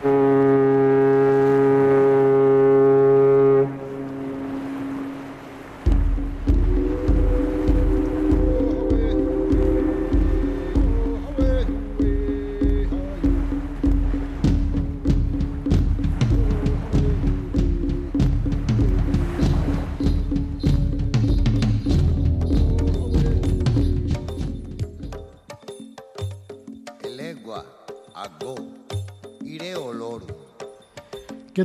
[0.00, 0.35] ¿Qué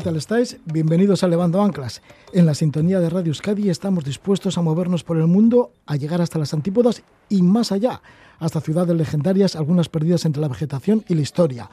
[0.01, 0.57] tal estáis?
[0.65, 2.01] Bienvenidos a Levando Anclas.
[2.33, 6.21] En la sintonía de Radio Euskadi estamos dispuestos a movernos por el mundo, a llegar
[6.21, 8.01] hasta las antípodas y más allá,
[8.39, 11.69] hasta ciudades legendarias, algunas perdidas entre la vegetación y la historia.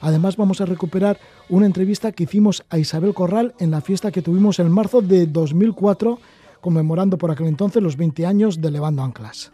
[0.00, 1.18] Además vamos a recuperar
[1.50, 5.26] una entrevista que hicimos a Isabel Corral en la fiesta que tuvimos en marzo de
[5.26, 6.18] 2004,
[6.62, 9.52] conmemorando por aquel entonces los 20 años de Levando Anclas.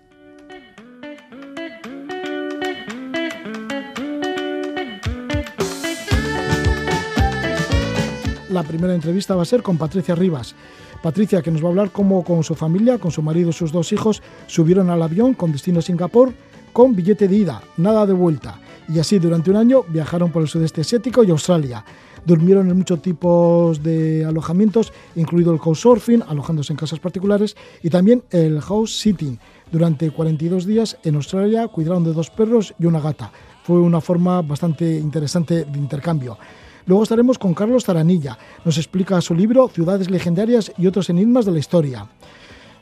[8.52, 10.54] La primera entrevista va a ser con Patricia Rivas.
[11.02, 13.72] Patricia, que nos va a hablar cómo con su familia, con su marido y sus
[13.72, 16.32] dos hijos, subieron al avión con destino a Singapur
[16.72, 18.58] con billete de ida, nada de vuelta.
[18.88, 21.84] Y así durante un año viajaron por el sudeste asiático y Australia.
[22.24, 28.22] Durmieron en muchos tipos de alojamientos, incluido el couchsurfing, alojándose en casas particulares, y también
[28.30, 29.38] el house sitting.
[29.70, 33.32] Durante 42 días en Australia cuidaron de dos perros y una gata.
[33.64, 36.38] Fue una forma bastante interesante de intercambio.
[36.86, 38.38] Luego estaremos con Carlos Taranilla.
[38.64, 42.06] Nos explica su libro Ciudades legendarias y otros enigmas de la historia.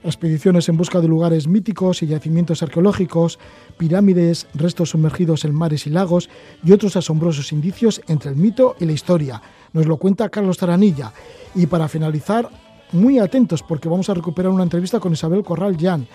[0.02, 3.38] Expediciones en busca de lugares míticos y yacimientos arqueológicos,
[3.76, 6.30] pirámides, restos sumergidos en mares y lagos
[6.64, 9.42] y otros asombrosos indicios entre el mito y la historia.
[9.74, 11.12] Nos lo cuenta Carlos Taranilla.
[11.54, 12.48] Y para finalizar,
[12.92, 16.06] muy atentos porque vamos a recuperar una entrevista con Isabel Corral Jan.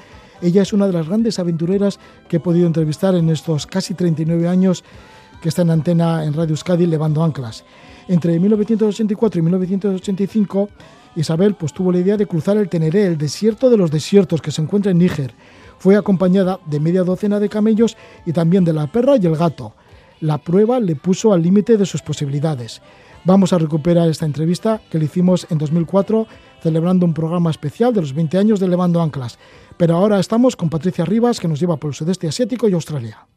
[0.41, 4.47] Ella es una de las grandes aventureras que he podido entrevistar en estos casi 39
[4.47, 4.83] años
[5.45, 7.63] que está en antena en Radio Euskadi levando anclas.
[8.07, 10.69] Entre 1984 y 1985,
[11.17, 14.49] Isabel pues, tuvo la idea de cruzar el Teneré, el desierto de los desiertos que
[14.49, 15.35] se encuentra en Níger.
[15.77, 17.95] Fue acompañada de media docena de camellos
[18.25, 19.75] y también de la perra y el gato.
[20.19, 22.81] La prueba le puso al límite de sus posibilidades.
[23.23, 26.25] Vamos a recuperar esta entrevista que le hicimos en 2004
[26.63, 29.37] celebrando un programa especial de los 20 años de Levando Anclas.
[29.77, 33.27] Pero ahora estamos con Patricia Rivas que nos lleva por el sudeste asiático y Australia.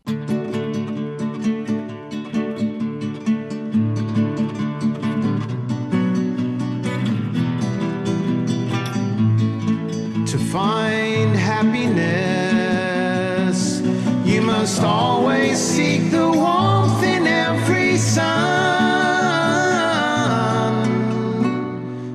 [14.79, 18.45] Must always seek the warmth in every sun.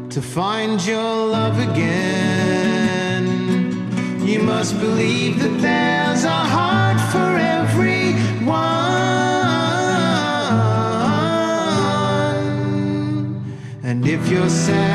[0.09, 3.25] To find your love again,
[4.25, 8.53] you must believe that there's a heart for everyone.
[13.83, 14.92] And if you're sad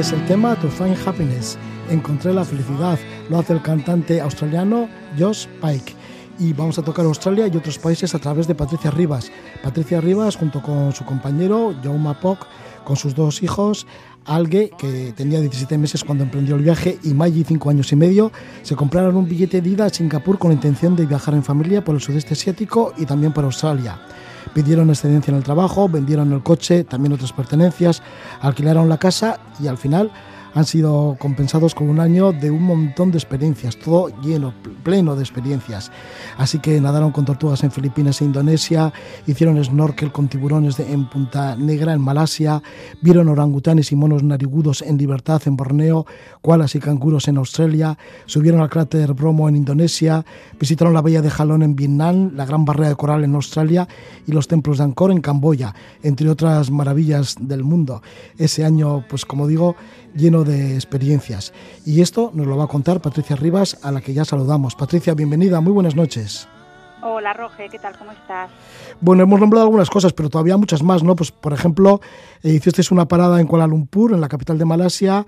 [0.00, 1.58] es el tema To Find Happiness.
[1.90, 2.98] Encontré la felicidad.
[3.28, 4.88] Lo hace el cantante australiano
[5.18, 5.94] Josh Pike.
[6.38, 9.30] Y vamos a tocar Australia y otros países a través de Patricia Rivas.
[9.62, 12.46] Patricia Rivas, junto con su compañero Jaume Poc,
[12.82, 13.86] con sus dos hijos,
[14.24, 18.32] Alge, que tenía 17 meses cuando emprendió el viaje, y Maggie, 5 años y medio,
[18.62, 21.84] se compraron un billete de ida a Singapur con la intención de viajar en familia
[21.84, 24.00] por el sudeste asiático y también por Australia
[24.52, 28.02] pidieron excedencia en el trabajo, vendieron el coche, también otras pertenencias,
[28.40, 30.10] alquilaron la casa y al final
[30.54, 35.22] han sido compensados con un año de un montón de experiencias, todo lleno, pleno de
[35.22, 35.90] experiencias.
[36.36, 38.92] Así que nadaron con tortugas en Filipinas e Indonesia,
[39.26, 42.62] hicieron snorkel con tiburones en Punta Negra, en Malasia,
[43.00, 46.06] vieron orangutanes y monos narigudos en libertad en Borneo,
[46.42, 50.24] koalas y canguros en Australia, subieron al cráter Bromo en Indonesia,
[50.58, 53.86] visitaron la bahía de Jalón en Vietnam, la gran barrera de coral en Australia
[54.26, 58.02] y los templos de Angkor en Camboya, entre otras maravillas del mundo.
[58.38, 59.76] Ese año, pues como digo,
[60.14, 61.52] lleno de experiencias.
[61.84, 64.74] Y esto nos lo va a contar Patricia Rivas, a la que ya saludamos.
[64.74, 66.48] Patricia, bienvenida, muy buenas noches.
[67.02, 67.96] Hola Roge, ¿qué tal?
[67.96, 68.50] ¿Cómo estás?
[69.00, 71.16] Bueno, hemos nombrado algunas cosas, pero todavía muchas más, ¿no?
[71.16, 72.00] Pues por ejemplo,
[72.42, 75.24] eh, hiciste una parada en Kuala Lumpur, en la capital de Malasia,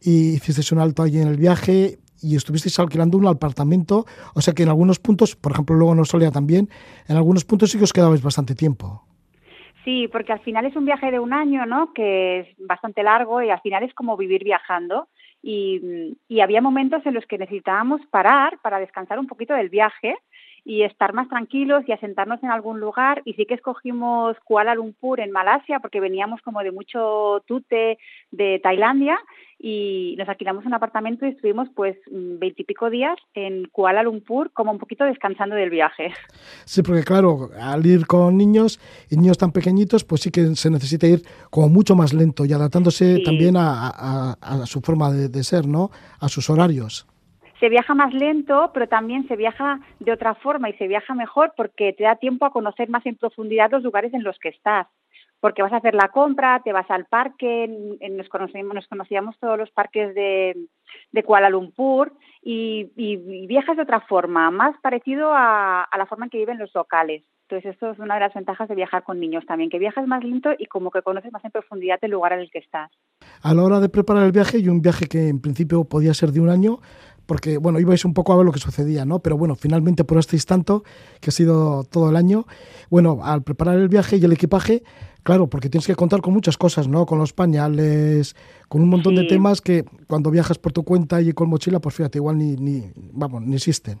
[0.00, 4.54] y hiciste un alto allí en el viaje y estuvisteis alquilando un apartamento, o sea
[4.54, 6.70] que en algunos puntos, por ejemplo luego en Australia también,
[7.06, 9.04] en algunos puntos sí que os quedabais bastante tiempo.
[9.84, 11.92] Sí, porque al final es un viaje de un año, ¿no?
[11.94, 15.08] Que es bastante largo y al final es como vivir viajando.
[15.42, 20.16] Y, había momentos en los que necesitábamos parar para descansar un poquito del viaje
[20.64, 23.22] y estar más tranquilos y asentarnos en algún lugar.
[23.24, 27.98] Y sí que escogimos Kuala Lumpur en Malasia porque veníamos como de mucho tute
[28.30, 29.18] de Tailandia
[29.62, 34.78] y nos alquilamos un apartamento y estuvimos pues veintipico días en Kuala Lumpur como un
[34.78, 36.12] poquito descansando del viaje.
[36.64, 38.80] Sí, porque claro, al ir con niños
[39.10, 42.52] y niños tan pequeñitos, pues sí que se necesita ir como mucho más lento y
[42.52, 43.22] adaptándose sí.
[43.22, 45.90] también a, a, a, su forma de, de ser, ¿no?
[46.20, 47.06] A sus horarios
[47.58, 51.52] se viaja más lento, pero también se viaja de otra forma y se viaja mejor
[51.58, 54.86] porque te da tiempo a conocer más en profundidad los lugares en los que estás.
[55.40, 57.66] Porque vas a hacer la compra, te vas al parque,
[58.10, 60.68] nos conocíamos, todos los parques de,
[61.24, 62.84] Kuala Lumpur y,
[63.46, 67.24] viajas de otra forma, más parecido a, la forma en que viven los locales.
[67.48, 70.22] Entonces, esto es una de las ventajas de viajar con niños también, que viajas más
[70.22, 72.92] lento y como que conoces más en profundidad el lugar en el que estás.
[73.42, 76.30] A la hora de preparar el viaje, y un viaje que en principio podía ser
[76.30, 76.78] de un año,
[77.30, 79.20] porque bueno, ibais un poco a ver lo que sucedía, ¿no?
[79.20, 80.82] Pero bueno, finalmente por este tanto,
[81.20, 82.44] que ha sido todo el año,
[82.88, 84.82] bueno, al preparar el viaje y el equipaje,
[85.22, 87.06] claro, porque tienes que contar con muchas cosas, ¿no?
[87.06, 88.34] Con los pañales,
[88.68, 89.22] con un montón sí.
[89.22, 92.56] de temas que cuando viajas por tu cuenta y con mochila, pues fíjate, igual ni,
[92.56, 94.00] ni vamos, ni existen.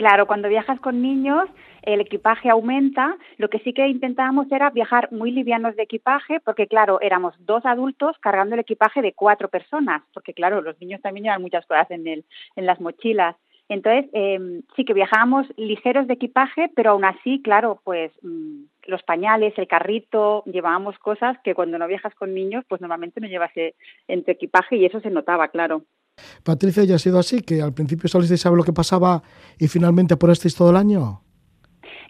[0.00, 1.46] Claro, cuando viajas con niños,
[1.82, 3.18] el equipaje aumenta.
[3.36, 7.66] Lo que sí que intentábamos era viajar muy livianos de equipaje, porque claro, éramos dos
[7.66, 11.90] adultos cargando el equipaje de cuatro personas, porque claro, los niños también llevan muchas cosas
[11.90, 12.24] en, el,
[12.56, 13.36] en las mochilas.
[13.68, 19.02] Entonces, eh, sí que viajábamos ligeros de equipaje, pero aún así, claro, pues mmm, los
[19.02, 23.56] pañales, el carrito, llevábamos cosas que cuando no viajas con niños, pues normalmente no llevas
[23.56, 23.74] eh,
[24.08, 25.82] en tu equipaje y eso se notaba, claro.
[26.44, 27.42] Patricia, ¿ya ha sido así?
[27.42, 29.22] ¿Que al principio salisteis a lo que pasaba
[29.58, 31.22] y finalmente apurasteis todo el año?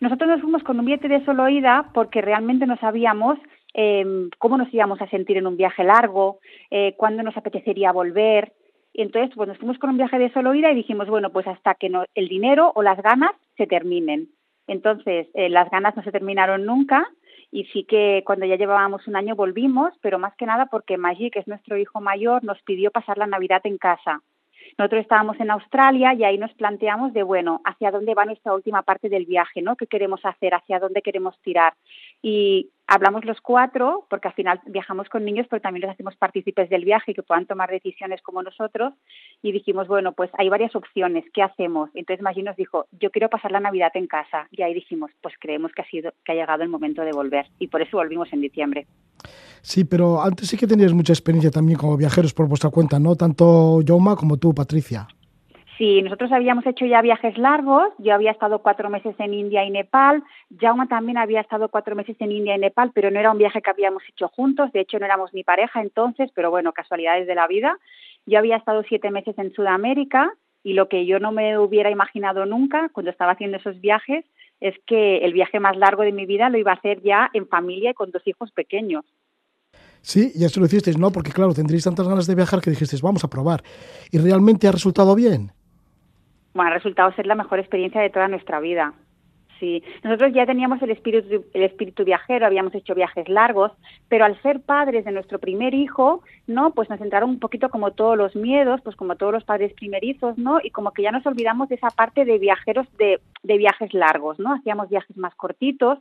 [0.01, 3.39] Nosotros nos fuimos con un billete de solo ida porque realmente no sabíamos
[3.75, 6.41] eh, cómo nos íbamos a sentir en un viaje largo,
[6.71, 8.53] eh, cuándo nos apetecería volver.
[8.93, 11.47] Y entonces pues nos fuimos con un viaje de solo ida y dijimos, bueno, pues
[11.47, 14.29] hasta que no, el dinero o las ganas se terminen.
[14.71, 17.05] Entonces, eh, las ganas no se terminaron nunca
[17.51, 21.29] y sí que cuando ya llevábamos un año volvimos, pero más que nada porque Maggi,
[21.33, 24.23] que es nuestro hijo mayor, nos pidió pasar la Navidad en casa.
[24.79, 28.83] Nosotros estábamos en Australia y ahí nos planteamos de, bueno, hacia dónde va nuestra última
[28.83, 29.75] parte del viaje, ¿no?
[29.75, 30.55] ¿Qué queremos hacer?
[30.55, 31.75] ¿Hacia dónde queremos tirar?
[32.23, 36.69] Y hablamos los cuatro, porque al final viajamos con niños, pero también los hacemos partícipes
[36.69, 38.93] del viaje que puedan tomar decisiones como nosotros.
[39.43, 41.89] Y dijimos, bueno, pues hay varias opciones, ¿qué hacemos?
[41.95, 44.49] Entonces Maggi nos dijo, yo quiero pasar la Navidad en casa.
[44.51, 47.47] Y ahí dijimos, pues creemos que ha, sido, que ha llegado el momento de volver.
[47.61, 48.89] Y por eso volvimos en diciembre.
[49.63, 53.15] Sí, pero antes sí que tenías mucha experiencia también como viajeros por vuestra cuenta, ¿no?
[53.15, 55.07] Tanto Joma como tú, Patricia.
[55.81, 57.88] Sí, nosotros habíamos hecho ya viajes largos.
[57.97, 60.23] Yo había estado cuatro meses en India y Nepal.
[60.61, 63.62] Jauma también había estado cuatro meses en India y Nepal, pero no era un viaje
[63.62, 64.71] que habíamos hecho juntos.
[64.73, 67.79] De hecho, no éramos ni pareja entonces, pero bueno, casualidades de la vida.
[68.27, 72.44] Yo había estado siete meses en Sudamérica y lo que yo no me hubiera imaginado
[72.44, 74.26] nunca cuando estaba haciendo esos viajes
[74.61, 77.49] es que el viaje más largo de mi vida lo iba a hacer ya en
[77.49, 79.06] familia y con dos hijos pequeños.
[80.03, 81.11] Sí, y eso lo hicisteis, ¿no?
[81.11, 83.62] Porque claro, tendréis tantas ganas de viajar que dijisteis, vamos a probar.
[84.11, 85.53] ¿Y realmente ha resultado bien?
[86.55, 88.94] Bueno, ha resultado ser la mejor experiencia de toda nuestra vida.
[89.61, 93.71] Sí, nosotros ya teníamos el espíritu, el espíritu viajero, habíamos hecho viajes largos,
[94.09, 96.71] pero al ser padres de nuestro primer hijo, ¿no?
[96.73, 100.38] Pues nos entraron un poquito como todos los miedos, pues como todos los padres primerizos,
[100.38, 100.61] ¿no?
[100.64, 104.38] Y como que ya nos olvidamos de esa parte de viajeros de, de viajes largos,
[104.38, 104.54] ¿no?
[104.54, 105.99] Hacíamos viajes más cortitos,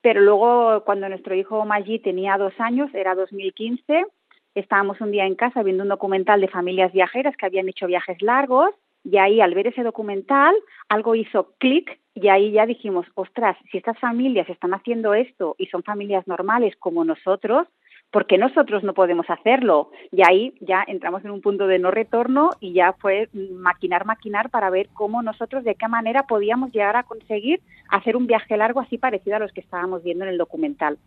[0.00, 4.06] pero luego cuando nuestro hijo Maggi tenía dos años, era 2015,
[4.54, 8.22] estábamos un día en casa viendo un documental de familias viajeras que habían hecho viajes
[8.22, 8.70] largos
[9.04, 10.54] y ahí al ver ese documental
[10.88, 15.66] algo hizo clic y ahí ya dijimos, ostras, si estas familias están haciendo esto y
[15.66, 17.66] son familias normales como nosotros,
[18.10, 19.90] ¿por qué nosotros no podemos hacerlo?
[20.10, 24.50] Y ahí ya entramos en un punto de no retorno y ya fue maquinar, maquinar
[24.50, 28.80] para ver cómo nosotros, de qué manera podíamos llegar a conseguir hacer un viaje largo
[28.80, 30.98] así parecido a los que estábamos viendo en el documental.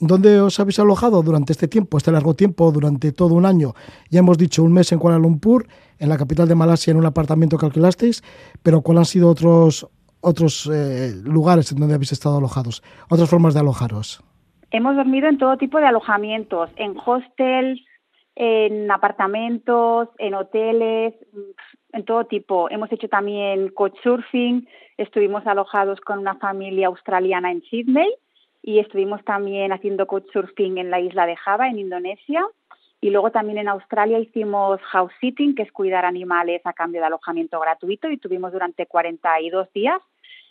[0.00, 3.74] ¿Dónde os habéis alojado durante este tiempo, este largo tiempo, durante todo un año?
[4.10, 5.66] Ya hemos dicho un mes en Kuala Lumpur,
[5.98, 8.22] en la capital de Malasia, en un apartamento que alquilasteis,
[8.62, 9.88] pero ¿cuáles han sido otros,
[10.20, 12.82] otros eh, lugares en donde habéis estado alojados?
[13.08, 14.22] ¿Otras formas de alojaros?
[14.70, 17.80] Hemos dormido en todo tipo de alojamientos, en hostels,
[18.34, 21.14] en apartamentos, en hoteles,
[21.92, 22.68] en todo tipo.
[22.70, 28.14] Hemos hecho también couchsurfing, estuvimos alojados con una familia australiana en Sydney
[28.62, 32.46] y estuvimos también haciendo couchsurfing en la isla de Java, en Indonesia.
[33.00, 37.06] Y luego también en Australia hicimos house sitting, que es cuidar animales a cambio de
[37.06, 40.00] alojamiento gratuito, y tuvimos durante 42 días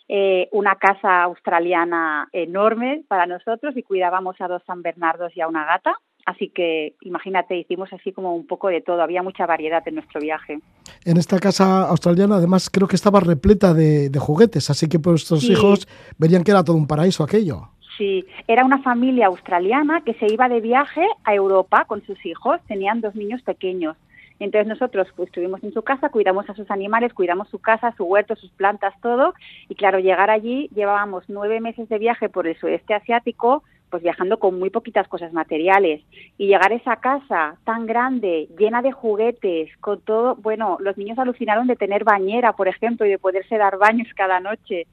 [0.08, 5.48] eh, una casa australiana enorme para nosotros y cuidábamos a dos San Bernardos y a
[5.48, 5.94] una gata.
[6.26, 10.20] Así que imagínate, hicimos así como un poco de todo, había mucha variedad en nuestro
[10.20, 10.58] viaje.
[11.06, 15.40] En esta casa australiana además creo que estaba repleta de, de juguetes, así que vuestros
[15.40, 15.52] Sí.
[15.52, 15.88] hijos
[16.18, 17.68] verían que era todo un paraíso aquello.
[17.96, 22.60] Sí, era una familia australiana que se iba de viaje a Europa con sus hijos,
[22.68, 23.96] tenían dos niños pequeños.
[24.40, 28.04] Entonces nosotros pues, estuvimos en su casa, cuidamos a sus animales, cuidamos su casa, su
[28.04, 29.34] huerto, sus plantas, todo.
[29.68, 34.38] Y claro, llegar allí llevábamos nueve meses de viaje por el sudeste asiático, pues viajando
[34.38, 36.02] con muy poquitas cosas materiales.
[36.36, 41.18] Y llegar a esa casa tan grande, llena de juguetes, con todo, bueno, los niños
[41.18, 44.86] alucinaron de tener bañera, por ejemplo, y de poderse dar baños cada noche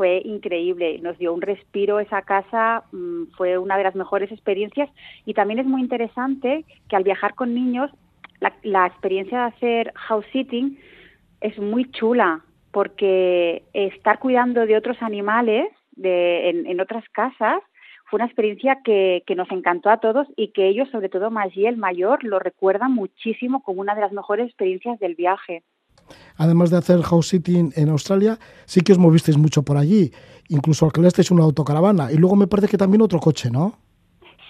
[0.00, 4.88] fue increíble, nos dio un respiro esa casa, mm, fue una de las mejores experiencias
[5.26, 7.90] y también es muy interesante que al viajar con niños
[8.40, 10.78] la, la experiencia de hacer house sitting
[11.40, 17.62] es muy chula porque estar cuidando de otros animales de, en, en otras casas
[18.06, 21.68] fue una experiencia que, que, nos encantó a todos y que ellos, sobre todo Maggie,
[21.68, 25.62] el mayor, lo recuerdan muchísimo como una de las mejores experiencias del viaje.
[26.36, 30.10] Además de hacer house sitting en Australia, sí que os movisteis mucho por allí.
[30.48, 33.74] Incluso alquilasteis una autocaravana y luego me parece que también otro coche, ¿no?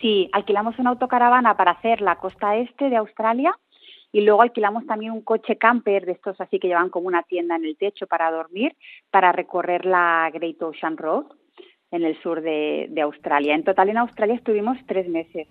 [0.01, 3.55] Sí, alquilamos una autocaravana para hacer la costa este de Australia
[4.13, 7.57] y luego alquilamos también un coche camper de estos así que llevan como una tienda
[7.57, 8.75] en el techo para dormir
[9.11, 11.25] para recorrer la Great Ocean Road
[11.93, 13.55] en el sur de, de Australia.
[13.55, 15.49] En total en Australia estuvimos tres meses.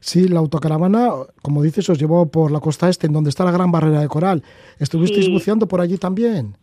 [0.00, 1.10] Sí, la autocaravana,
[1.42, 4.06] como dices, os llevó por la costa este, en donde está la gran barrera de
[4.06, 4.44] coral.
[4.78, 5.32] ¿Estuvisteis Sí.
[5.32, 6.56] buceando por allí también?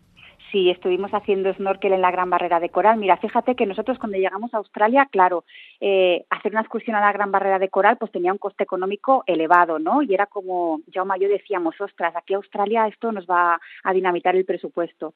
[0.56, 2.98] Sí, estuvimos haciendo snorkel en la Gran Barrera de Coral.
[2.98, 5.44] Mira, fíjate que nosotros cuando llegamos a Australia, claro,
[5.82, 9.26] eh, hacer una excursión a la Gran Barrera de Coral pues tenía un coste económico
[9.28, 10.02] elevado, ¿no?
[10.02, 13.94] Y era como, Jaume y yo decíamos, ostras, aquí a Australia esto nos va a
[13.94, 15.16] dinamitar el presupuesto.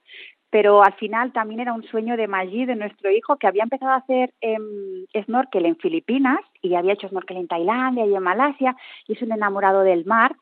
[0.50, 3.92] Pero al final también era un sueño de Maggi, de nuestro hijo, que había empezado
[3.92, 8.76] a hacer em, snorkel en Filipinas y había hecho snorkel en Tailandia y en Malasia
[9.08, 10.36] y es un enamorado del mar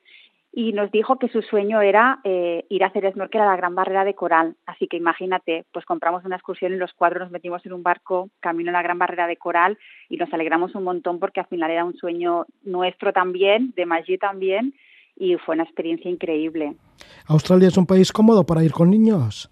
[0.60, 3.76] y nos dijo que su sueño era eh, ir a hacer snorkel a la Gran
[3.76, 4.56] Barrera de Coral.
[4.66, 8.32] Así que imagínate, pues compramos una excursión y los cuatro nos metimos en un barco
[8.40, 9.78] camino a la Gran Barrera de Coral
[10.10, 14.18] y nos alegramos un montón porque al final era un sueño nuestro también, de Maggi
[14.18, 14.74] también,
[15.16, 16.74] y fue una experiencia increíble.
[17.28, 19.52] ¿Australia es un país cómodo para ir con niños?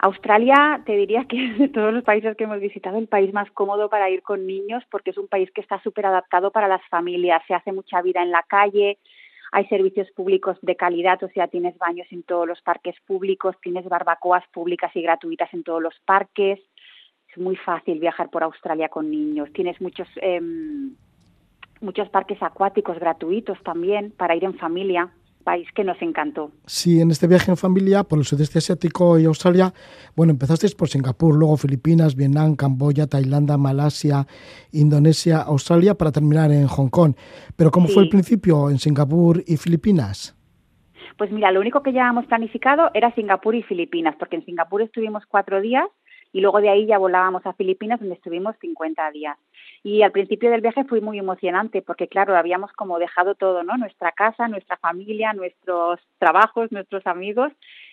[0.00, 3.50] Australia, te diría que es de todos los países que hemos visitado, el país más
[3.52, 6.86] cómodo para ir con niños porque es un país que está súper adaptado para las
[6.90, 7.42] familias.
[7.48, 8.98] Se hace mucha vida en la calle,
[9.52, 13.84] hay servicios públicos de calidad, o sea, tienes baños en todos los parques públicos, tienes
[13.88, 16.60] barbacoas públicas y gratuitas en todos los parques.
[17.28, 19.52] Es muy fácil viajar por Australia con niños.
[19.52, 20.40] Tienes muchos eh,
[21.80, 25.10] muchos parques acuáticos gratuitos también para ir en familia.
[25.46, 26.50] País que nos encantó.
[26.66, 29.72] Sí, en este viaje en familia por el sudeste asiático y Australia,
[30.16, 34.26] bueno, empezasteis por Singapur, luego Filipinas, Vietnam, Camboya, Tailandia, Malasia,
[34.72, 37.14] Indonesia, Australia, para terminar en Hong Kong.
[37.56, 37.94] Pero ¿cómo Sí.
[37.94, 40.34] fue el principio en Singapur y Filipinas?
[41.16, 45.22] Pues mira, lo único que llevábamos planificado era Singapur y Filipinas, porque en Singapur estuvimos
[45.28, 45.86] cuatro días
[46.32, 49.38] y luego de ahí ya volábamos a Filipinas, donde estuvimos 50 días.
[49.86, 53.76] Y al principio del viaje fue muy emocionante, porque claro, habíamos como dejado todo, ¿no?
[53.76, 57.52] Nuestra casa, nuestra familia, nuestros trabajos, nuestros amigos,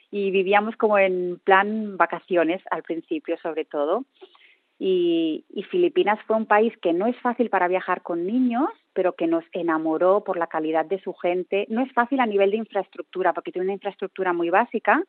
[0.09, 4.05] y vivíamos como en plan vacaciones al principio, sobre todo.
[4.85, 9.13] Y, y, Filipinas fue un país que no es fácil para viajar con niños, pero
[9.13, 11.65] que nos enamoró por la calidad de su gente.
[11.69, 15.01] No es fácil a nivel de infraestructura, porque tiene una infraestructura muy básica,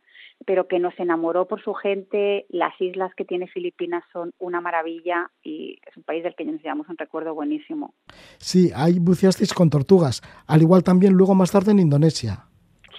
[0.46, 2.46] pero que nos enamoró por su gente.
[2.50, 6.62] Las islas que tiene Filipinas son una maravilla y es un país del que nos
[6.62, 7.94] llevamos un recuerdo buenísimo.
[8.38, 12.44] Sí, ahí buceasteis con tortugas, al igual también luego más tarde en Indonesia.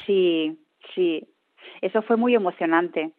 [0.05, 0.59] Sí,
[0.93, 1.25] sí,
[1.81, 3.13] eso fue muy emocionante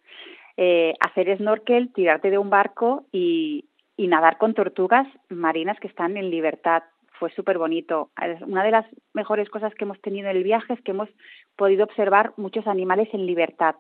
[0.56, 6.16] eh, hacer snorkel, tirarte de un barco y, y, nadar con tortugas marinas que están
[6.16, 6.82] en libertad.
[7.18, 8.10] Fue súper bonito.
[8.46, 11.08] Una de las mejores cosas que hemos tenido en el viaje es que hemos
[11.56, 13.74] podido observar muchos animales en libertad.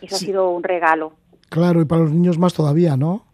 [0.00, 0.24] Eso sí.
[0.24, 1.14] ha sido un regalo.
[1.50, 3.24] Claro, y para los niños más todavía, ¿no?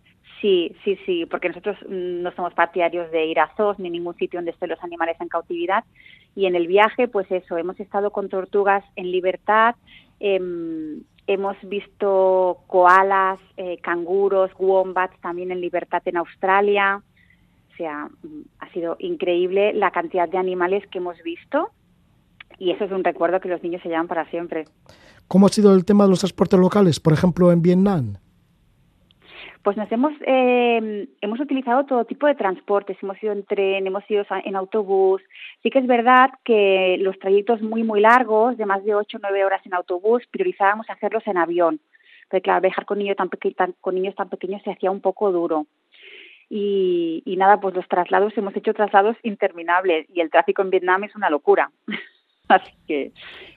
[0.41, 4.39] Sí, sí, sí, porque nosotros no somos partidarios de ir a zoos ni ningún sitio
[4.39, 5.85] donde estén los animales en cautividad.
[6.37, 9.77] Y en el viaje, pues eso, hemos estado con tortugas en libertad,
[10.21, 10.39] eh,
[11.27, 17.03] hemos visto koalas, eh, canguros, wombats también en libertad en Australia.
[17.73, 18.09] O sea,
[18.61, 21.71] ha sido increíble la cantidad de animales que hemos visto
[22.59, 24.65] y eso es un recuerdo que los niños se llevan para siempre.
[25.29, 28.17] ¿Cómo ha sido el tema de los transportes locales, por ejemplo, en Vietnam?
[29.65, 34.05] Pues nos hemos eh, hemos utilizado todo tipo de transportes, hemos ido en tren, hemos
[34.11, 35.23] ido en autobús.
[35.63, 39.21] Sí que es verdad que los trayectos muy muy largos, de más de 8 o
[39.23, 41.81] 9 horas en autobús, priorizábamos hacerlos en avión,
[42.29, 45.33] Pero claro, viajar con niños tan, tan, con niños tan pequeños se hacía un poco
[45.33, 45.67] duro.
[46.51, 51.05] Y, y, nada, pues los traslados, hemos hecho traslados interminables y el tráfico en Vietnam
[51.05, 51.71] es una locura.
[52.49, 53.13] Así que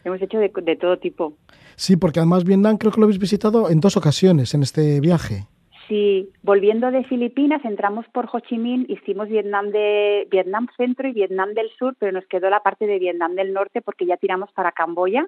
[0.05, 1.33] hemos hecho de, de, todo tipo.
[1.75, 5.47] Sí, porque además Vietnam creo que lo habéis visitado en dos ocasiones en este viaje.
[5.87, 11.13] Sí, volviendo de Filipinas, entramos por Ho Chi Minh, hicimos Vietnam de Vietnam Centro y
[11.13, 14.51] Vietnam del Sur, pero nos quedó la parte de Vietnam del Norte porque ya tiramos
[14.51, 15.27] para Camboya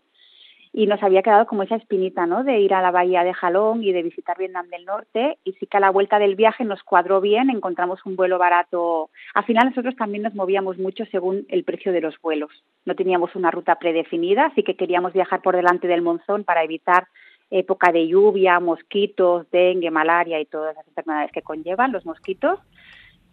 [0.74, 2.44] y nos había quedado como esa espinita, ¿no?
[2.44, 5.66] De ir a la bahía de Jalón y de visitar Vietnam del Norte y sí
[5.66, 9.10] que a la vuelta del viaje nos cuadró bien, encontramos un vuelo barato.
[9.34, 12.52] Al final nosotros también nos movíamos mucho según el precio de los vuelos.
[12.86, 17.08] No teníamos una ruta predefinida, así que queríamos viajar por delante del monzón para evitar
[17.52, 22.60] época de lluvia, mosquitos, dengue, malaria y todas las enfermedades que conllevan los mosquitos.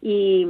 [0.01, 0.47] Y,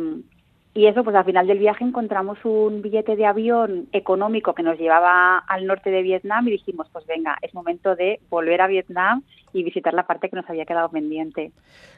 [0.74, 4.78] y eso, pues al final del viaje encontramos un billete de avión económico que nos
[4.78, 9.22] llevaba al norte de Vietnam y dijimos, pues venga, es momento de volver a Vietnam
[9.52, 11.52] y visitar la parte que nos había quedado pendiente.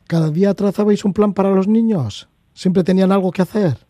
[0.06, 2.28] ¿Cada día trazabais un plan para los niños?
[2.52, 3.87] ¿Siempre tenían algo que hacer?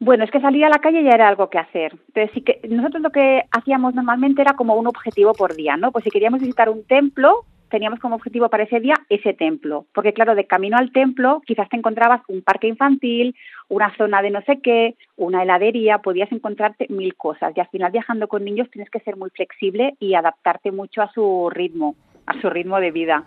[0.00, 1.92] Bueno, es que salir a la calle ya era algo que hacer.
[2.08, 5.90] Entonces, sí que nosotros lo que hacíamos normalmente era como un objetivo por día, ¿no?
[5.90, 9.86] Pues si queríamos visitar un templo, teníamos como objetivo para ese día ese templo.
[9.92, 13.34] Porque claro, de camino al templo quizás te encontrabas un parque infantil,
[13.68, 17.52] una zona de no sé qué, una heladería, podías encontrarte mil cosas.
[17.56, 21.10] Y al final viajando con niños tienes que ser muy flexible y adaptarte mucho a
[21.12, 23.24] su ritmo, a su ritmo de vida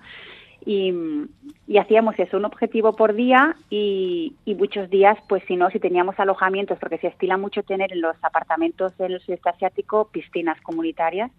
[0.65, 0.94] y,
[1.80, 6.20] hacíamos eso, un objetivo por día y, y, muchos días, pues si no, si teníamos
[6.20, 11.32] alojamientos, porque se estila mucho tener en los apartamentos del sudeste asiático piscinas comunitarias,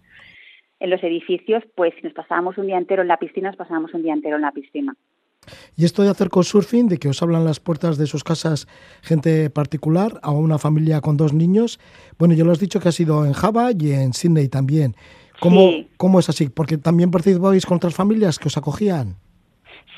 [0.79, 3.93] en los edificios, pues si nos pasábamos un día entero en la piscina, nos pasábamos
[3.93, 4.95] un día entero en la piscina.
[5.75, 8.67] Y esto de hacer surfing, de que os hablan las puertas de sus casas
[9.01, 11.79] gente particular, a una familia con dos niños,
[12.17, 14.95] bueno, yo lo has dicho que ha sido en Java y en Sydney también.
[15.43, 15.87] ¿Cómo, sí.
[15.97, 16.47] ¿Cómo es así?
[16.47, 19.15] Porque también participabais con otras familias que os acogían.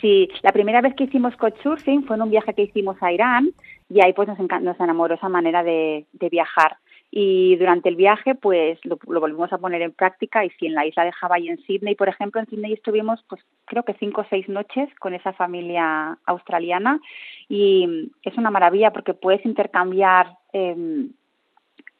[0.01, 3.51] Sí, la primera vez que hicimos couchsurfing fue en un viaje que hicimos a Irán
[3.87, 6.77] y ahí pues nos, nos enamoró esa manera de, de, viajar.
[7.11, 10.73] Y durante el viaje pues lo, lo, volvimos a poner en práctica y sí, en
[10.73, 13.93] la isla de Java y en Sydney, por ejemplo, en Sydney estuvimos pues creo que
[13.99, 16.99] cinco o seis noches con esa familia australiana
[17.47, 21.07] y es una maravilla porque puedes intercambiar eh,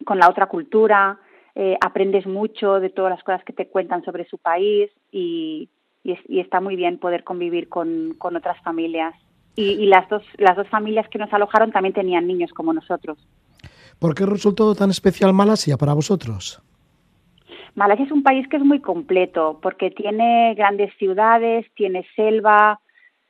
[0.03, 1.19] con la otra cultura,
[1.55, 5.69] eh, aprendes mucho de todas las cosas que te cuentan sobre su país y,
[6.03, 9.15] y, es, y está muy bien poder convivir con, con otras familias.
[9.55, 13.17] Y, y, las, dos, las dos familias que nos alojaron también tenían niños como nosotros.
[13.99, 16.61] ¿Por qué resultó tan especial Malasia para vosotros?
[17.75, 22.79] Malasia es un país que es muy completo porque tiene grandes ciudades, tiene selva,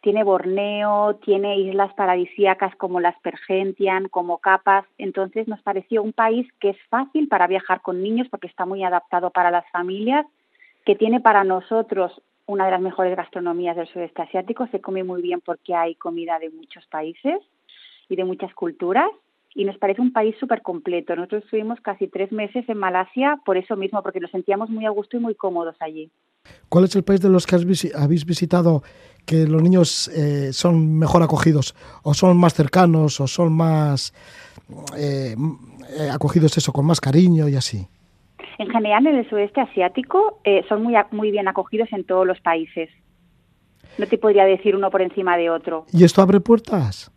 [0.06, 4.86] tiene Borneo, tiene islas paradisíacas como las Pergentian, como Capas.
[5.00, 8.84] Entonces nos pareció un país que es fácil para viajar con niños porque está muy
[8.84, 10.28] adaptado para las familias,
[10.86, 14.68] que tiene para nosotros una de las mejores gastronomías del sudeste asiático.
[14.68, 17.40] Se come muy bien porque hay comida de muchos países
[18.08, 19.10] y de muchas culturas.
[19.56, 21.16] Y nos parece un país súper completo.
[21.16, 24.92] Nosotros estuvimos casi tres meses en Malasia por eso mismo, porque nos sentíamos muy a
[24.92, 26.12] gusto y muy cómodos allí.
[26.70, 27.56] ¿Cuál es el país de los que
[27.96, 28.84] habéis visitado
[29.26, 34.14] que los niños eh, son mejor acogidos o son más cercanos o son más
[34.98, 35.36] eh,
[36.12, 37.88] acogidos eso con más cariño y así?
[38.58, 42.40] En general en el sudeste asiático eh, son muy muy bien acogidos en todos los
[42.42, 42.90] países.
[43.98, 45.86] No te podría decir uno por encima de otro.
[45.92, 47.12] ¿Y esto abre puertas?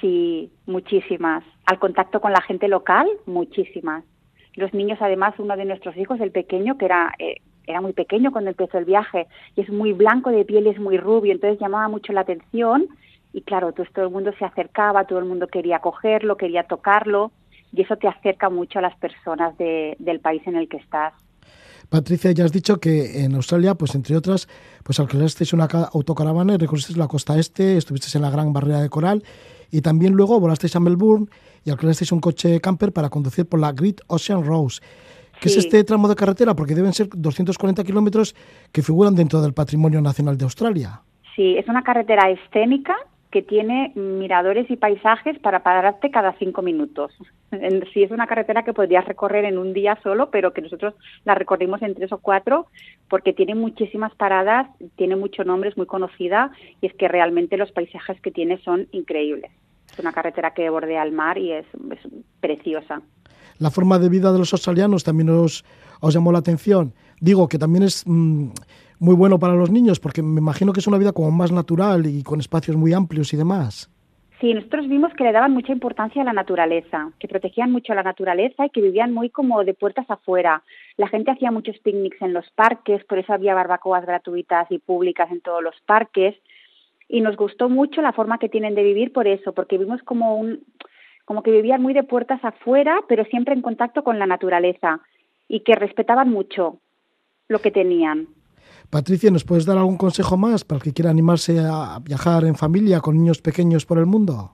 [0.00, 1.44] Sí, muchísimas.
[1.66, 4.04] Al contacto con la gente local, muchísimas.
[4.54, 7.36] Los niños, además, uno de nuestros hijos, el pequeño, que era eh,
[7.66, 10.98] era muy pequeño cuando empezó el viaje y es muy blanco de piel, es muy
[10.98, 12.86] rubio, entonces llamaba mucho la atención
[13.32, 17.32] y claro, pues todo el mundo se acercaba, todo el mundo quería cogerlo, quería tocarlo
[17.72, 21.12] y eso te acerca mucho a las personas de, del país en el que estás.
[21.88, 24.48] Patricia, ya has dicho que en Australia, pues entre otras,
[24.82, 28.88] pues alquilasteis una autocaravana y recorristeis la costa este, estuvisteis en la Gran Barrera de
[28.88, 29.22] Coral
[29.70, 31.26] y también luego volasteis a Melbourne
[31.64, 34.72] y alquilasteis un coche camper para conducir por la Great Ocean Road.
[35.40, 35.58] ¿Qué sí.
[35.58, 36.54] es este tramo de carretera?
[36.54, 38.34] Porque deben ser 240 kilómetros
[38.72, 41.02] que figuran dentro del Patrimonio Nacional de Australia.
[41.34, 42.96] Sí, es una carretera escénica
[43.30, 47.12] que tiene miradores y paisajes para pararte cada cinco minutos.
[47.92, 50.94] Sí, es una carretera que podrías recorrer en un día solo, pero que nosotros
[51.24, 52.66] la recorrimos en tres o cuatro
[53.08, 57.70] porque tiene muchísimas paradas, tiene mucho nombre, es muy conocida y es que realmente los
[57.70, 59.52] paisajes que tiene son increíbles.
[59.90, 62.00] Es una carretera que bordea el mar y es, es
[62.40, 63.00] preciosa
[63.58, 65.64] la forma de vida de los australianos también os,
[66.02, 66.92] llamó la atención.
[67.20, 68.48] Digo que también es mmm,
[68.98, 72.06] muy bueno para los niños porque me imagino que es una vida como más natural
[72.06, 73.90] y con espacios muy amplios y demás.
[74.40, 77.96] Sí, nosotros vimos que le daban mucha importancia a la naturaleza, que protegían mucho a
[77.96, 80.62] la naturaleza y que vivían muy como de puertas afuera.
[80.98, 85.30] La gente hacía muchos picnics en los parques, por eso había barbacoas gratuitas y públicas
[85.30, 86.34] en todos los parques.
[87.08, 90.36] Y nos gustó mucho la forma que tienen de vivir por eso, porque vimos como
[90.36, 90.64] un,
[91.26, 95.00] como que vivían muy de puertas afuera, pero siempre en contacto con la naturaleza
[95.48, 96.78] y que respetaban mucho
[97.48, 98.28] lo que tenían.
[98.90, 102.54] Patricia, ¿nos puedes dar algún consejo más para el que quiera animarse a viajar en
[102.54, 104.52] familia con niños pequeños por el mundo?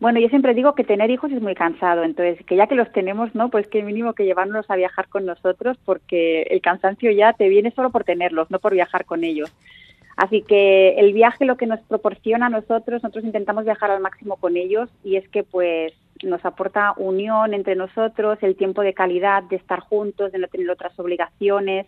[0.00, 2.90] Bueno, yo siempre digo que tener hijos es muy cansado, entonces que ya que los
[2.92, 3.48] tenemos, ¿no?
[3.48, 7.70] Pues que mínimo que llevarnos a viajar con nosotros porque el cansancio ya te viene
[7.70, 9.54] solo por tenerlos, no por viajar con ellos.
[10.16, 14.36] Así que el viaje lo que nos proporciona a nosotros, nosotros intentamos viajar al máximo
[14.36, 19.42] con ellos y es que pues nos aporta unión entre nosotros, el tiempo de calidad,
[19.44, 21.86] de estar juntos, de no tener otras obligaciones,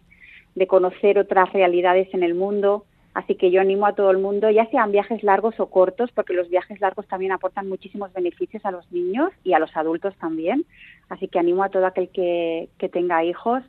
[0.54, 2.84] de conocer otras realidades en el mundo.
[3.14, 6.34] Así que yo animo a todo el mundo, ya sean viajes largos o cortos, porque
[6.34, 10.66] los viajes largos también aportan muchísimos beneficios a los niños y a los adultos también.
[11.08, 13.62] Así que animo a todo aquel que, que tenga hijos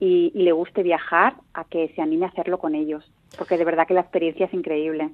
[0.00, 3.64] y, y, le guste viajar a que se anime a hacerlo con ellos, porque de
[3.64, 5.10] verdad que la experiencia es increíble.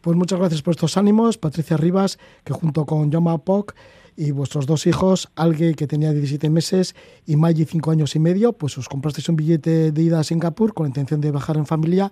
[0.00, 3.74] Pues muchas gracias por estos ánimos, Patricia Rivas, que junto con Yoma Poc
[4.16, 6.94] y vuestros dos hijos, Alge, que tenía 17 meses,
[7.26, 10.74] y Maggie, 5 años y medio, pues os comprasteis un billete de ida a Singapur
[10.74, 12.10] con la intención de viajar en familia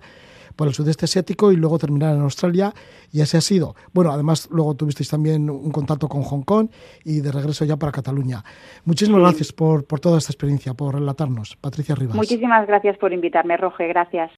[0.55, 2.73] por el sudeste asiático y luego terminar en Australia
[3.11, 3.75] y así ha sido.
[3.93, 6.69] Bueno, además luego tuvisteis también un contacto con Hong Kong
[7.05, 8.43] y de regreso ya para Cataluña.
[8.85, 9.23] Muchísimas sí.
[9.23, 11.55] gracias por, por toda esta experiencia, por relatarnos.
[11.55, 12.15] Patricia Rivas.
[12.15, 13.87] Muchísimas gracias por invitarme, Roge.
[13.87, 14.31] Gracias.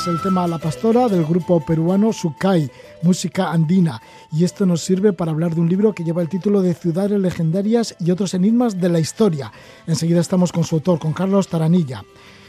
[0.00, 2.70] Es el tema La Pastora del grupo peruano Sukai,
[3.02, 4.00] música andina.
[4.32, 7.20] Y esto nos sirve para hablar de un libro que lleva el título de Ciudades
[7.20, 9.52] legendarias y otros enigmas de la historia.
[9.86, 12.02] Enseguida estamos con su autor, con Carlos Taranilla.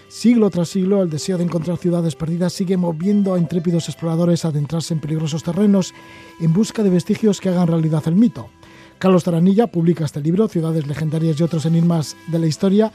[0.07, 4.49] Siglo tras siglo, el deseo de encontrar ciudades perdidas sigue moviendo a intrépidos exploradores a
[4.49, 5.93] adentrarse en peligrosos terrenos
[6.39, 8.49] en busca de vestigios que hagan realidad el mito.
[8.97, 12.93] Carlos Taranilla publica este libro, Ciudades legendarias y otros enigmas de la historia,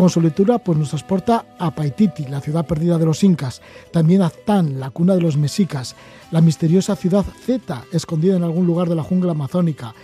[0.00, 3.60] con su lectura pues nos transporta a Paititi, la ciudad perdida de los incas,
[3.92, 5.94] también a Aztán, la cuna de los mexicas,
[6.30, 9.94] la misteriosa ciudad Zeta, escondida en algún lugar de la jungla amazónica,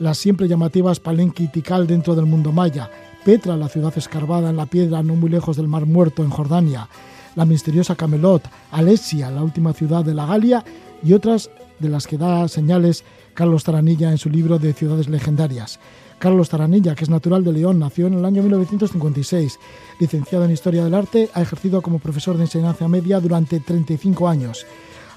[0.00, 2.90] las siempre llamativas Palenque y dentro del mundo maya,
[3.24, 6.88] Petra, la ciudad escarbada en la piedra no muy lejos del Mar Muerto en Jordania,
[7.36, 10.64] la misteriosa Camelot, Alesia, la última ciudad de la Galia.
[11.04, 15.78] Y otras de las que da señales Carlos Taranilla en su libro de Ciudades Legendarias.
[16.18, 19.58] Carlos Taranilla, que es natural de León, nació en el año 1956.
[20.00, 24.66] Licenciado en Historia del Arte, ha ejercido como profesor de enseñanza media durante 35 años.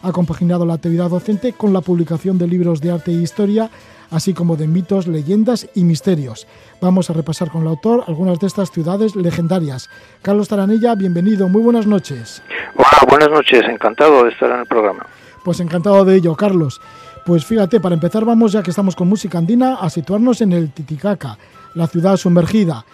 [0.03, 3.69] Ha compaginado la actividad docente con la publicación de libros de arte e historia,
[4.11, 6.47] así como de mitos, leyendas y misterios.
[6.81, 9.89] Vamos a repasar con el autor algunas de estas ciudades legendarias.
[10.21, 12.43] Carlos Taranilla, bienvenido, muy buenas noches.
[12.75, 15.05] Hola, buenas noches, encantado de estar en el programa.
[15.43, 16.79] Pues encantado de ello, Carlos.
[17.27, 20.71] Pues fíjate, para empezar vamos, ya que estamos con música andina, a situarnos en el
[20.71, 21.37] Titicaca,
[21.75, 22.85] la ciudad sumergida.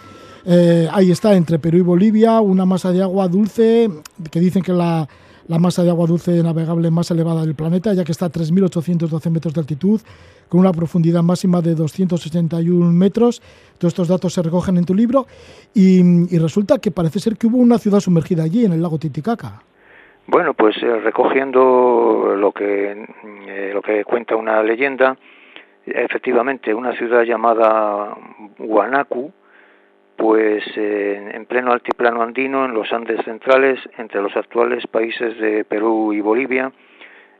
[0.44, 3.88] Eh, ahí está, entre Perú y Bolivia, una masa de agua dulce,
[4.32, 5.08] que dicen que la,
[5.46, 9.30] la masa de agua dulce navegable más elevada del planeta, ya que está a 3.812
[9.30, 10.00] metros de altitud,
[10.48, 13.40] con una profundidad máxima de 281 metros.
[13.78, 15.28] Todos estos datos se recogen en tu libro
[15.74, 19.62] y resulta que parece ser que hubo una ciudad sumergida allí, en el lago Titicaca.
[20.26, 22.92] Bueno, pues eh, recogiendo lo que
[23.46, 25.16] eh, lo que cuenta una leyenda,
[25.84, 28.16] efectivamente una ciudad llamada
[28.58, 29.32] Guanacu,
[30.16, 36.12] pues en pleno altiplano andino, en los Andes centrales, entre los actuales países de Perú
[36.14, 36.72] y Bolivia,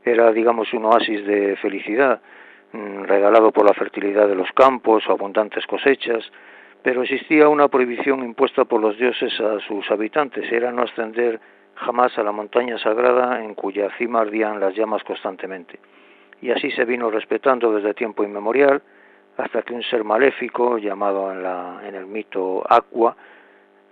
[0.03, 2.21] era, digamos, un oasis de felicidad,
[2.73, 6.31] mm, regalado por la fertilidad de los campos, abundantes cosechas,
[6.83, 11.39] pero existía una prohibición impuesta por los dioses a sus habitantes, era no ascender
[11.75, 15.79] jamás a la montaña sagrada en cuya cima ardían las llamas constantemente.
[16.41, 18.81] Y así se vino respetando desde tiempo inmemorial,
[19.37, 23.15] hasta que un ser maléfico, llamado en, el mito Aqua,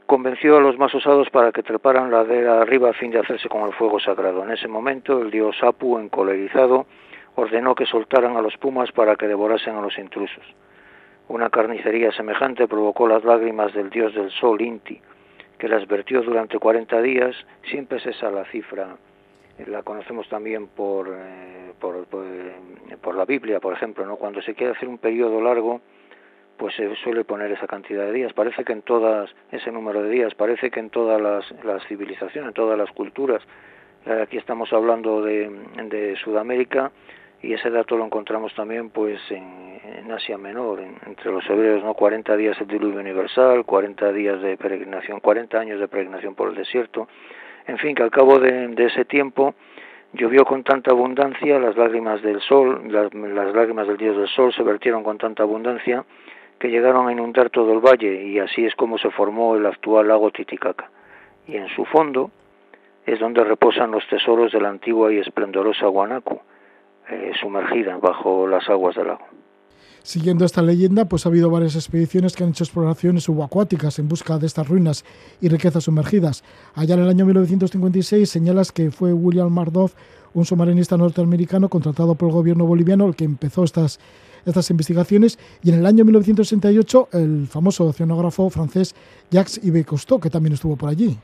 [0.06, 3.50] convenció a los más osados para que treparan la ladera arriba a fin de hacerse
[3.50, 4.44] con el fuego sagrado.
[4.44, 6.86] En ese momento el dios Apu, encolerizado,
[7.36, 10.46] ordenó que soltaran a los pumas para que devorasen a los intrusos.
[11.28, 15.02] Una carnicería semejante provocó las lágrimas del dios del sol Inti,
[15.58, 17.36] que las vertió durante 40 días,
[17.70, 18.98] siempre es esa la cifra,
[19.68, 24.18] la conocemos también por, eh, por, la Biblia, por ejemplo, ¿no?
[24.18, 25.82] cuando se quiere hacer un periodo largo,
[26.58, 28.34] pues se suele poner esa cantidad de días.
[28.34, 32.50] Parece que en todas, ese número de días, parece que en todas las, las civilizaciones,
[32.50, 33.42] en todas las culturas,
[34.06, 36.92] eh, aquí estamos hablando de Sudamérica
[37.44, 41.94] y ese dato lo encontramos también pues en, en Asia Menor, entre los hebreos, ¿no?
[41.94, 46.56] 40 días el diluvio universal, 40 días de peregrinación, 40 años de peregrinación por el
[46.56, 47.08] desierto.
[47.68, 49.56] En fin, que al cabo de, de ese tiempo
[50.14, 54.54] llovió con tanta abundancia, las lágrimas del sol, las, las lágrimas del dios del sol
[54.54, 56.06] se vertieron con tanta abundancia
[56.60, 60.08] que llegaron a inundar todo el valle y así es como se formó el actual
[60.08, 60.90] lago Titicaca.
[61.46, 62.32] Y en su fondo
[63.06, 66.40] es donde reposan los tesoros de la antigua y esplendorosa Guanacu,
[67.10, 69.26] eh, sumergida bajo las aguas del lago.
[70.04, 74.38] Siguiendo esta leyenda, pues ha habido varias expediciones que han hecho exploraciones subacuáticas en busca
[74.38, 75.06] de estas ruinas
[75.40, 76.44] y riquezas sumergidas.
[76.76, 79.96] Allá en el año 1956 señalas que fue William Mardoff,
[80.34, 84.00] un submarinista norteamericano contratado por el gobierno boliviano, el que empezó estas
[84.46, 88.96] estas investigaciones y en el año 1968 el famoso oceanógrafo francés
[89.32, 91.18] Jacques Yves Cousteau, que también estuvo por allí.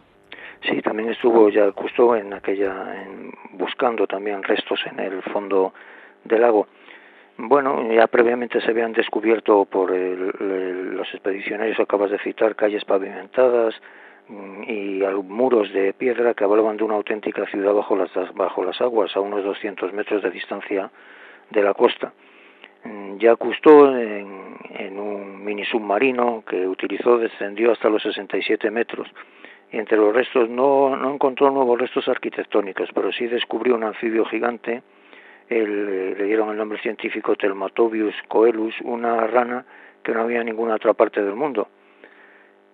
[0.62, 5.74] Sí, también estuvo ya Cousteau en aquella, en, buscando también restos en el fondo
[6.26, 6.68] del lago.
[7.38, 13.74] Bueno, ya previamente se habían descubierto por el, los expedicionarios acabas de citar calles pavimentadas
[14.28, 18.82] mm, y muros de piedra que hablaban de una auténtica ciudad bajo las, bajo las
[18.82, 20.92] aguas, a unos 200 metros de distancia
[21.50, 22.12] de la costa.
[22.84, 29.08] Mm, ya Cousteau en, en, un mini submarino que utilizó descendió hasta los 67 metros
[29.72, 34.82] entre los restos no, no encontró nuevos restos arquitectónicos, pero sí descubrió un anfibio gigante,
[35.50, 39.66] le dieron el nombre científico Telmatobius coelus, una rana
[40.04, 41.68] que no había en ninguna otra parte del mundo.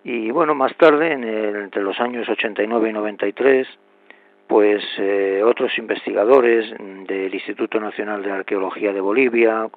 [0.04, 3.66] Y bueno, más tarde, en entre los años 89 y 93,
[4.46, 9.68] pues eh, otros investigadores del Instituto Nacional de Arqueología de Bolivia,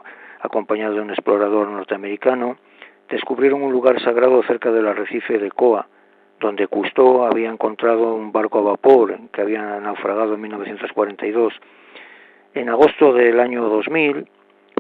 [0.42, 2.58] acompañado de un explorador norteamericano,
[3.10, 5.88] descubrieron un lugar sagrado cerca del arrecife de Coa,
[6.40, 11.54] donde Cousteau había encontrado un barco a vapor que había naufragado en 1942.
[12.54, 14.28] En agosto del año 2000,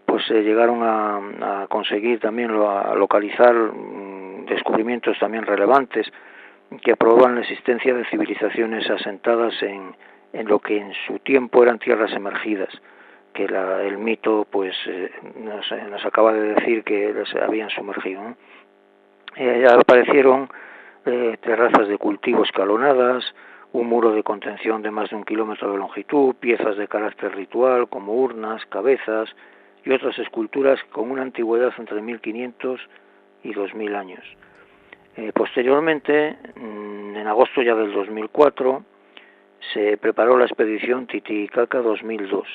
[0.05, 6.07] pues se llegaron a, conseguir también a localizar mm, descubrimientos también relevantes
[6.81, 9.95] que probaban la existencia de civilizaciones asentadas en,
[10.33, 12.69] en lo que en su tiempo eran tierras emergidas
[13.33, 18.35] que la, el mito pues eh, nos, nos, acaba de decir que se habían sumergido.
[19.35, 20.49] Eh, aparecieron
[21.05, 23.23] eh, terrazas de cultivo escalonadas,
[23.71, 27.88] un muro de contención de más de un kilómetro de longitud, piezas de carácter ritual
[27.88, 29.29] como urnas, cabezas
[29.85, 32.81] y otras esculturas con una antigüedad entre 1500
[33.43, 34.25] y 2000 años.
[35.15, 38.83] Eh, posteriormente, mm, en agosto ya del 2004,
[39.73, 42.47] se preparó la expedición Titicaca 2002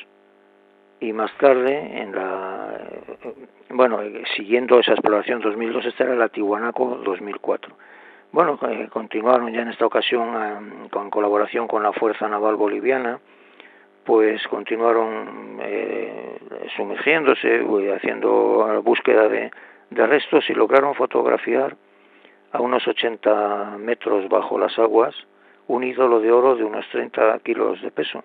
[1.01, 2.79] y más tarde en la
[3.25, 3.35] eh,
[3.71, 4.01] bueno
[4.37, 7.77] siguiendo esa exploración 2002 esta era la Tihuanaco 2004
[8.35, 13.21] bueno eh, continuaron ya en esta ocasión eh, con colaboración con la fuerza naval boliviana
[14.05, 16.41] pues continuaron eh,
[16.77, 19.53] sumergiéndose haciendo búsqueda de,
[19.91, 21.77] de restos y lograron fotografiar
[22.51, 25.15] a unos 80 metros bajo las aguas
[25.69, 28.25] un ídolo de oro de unos 30 kilos de peso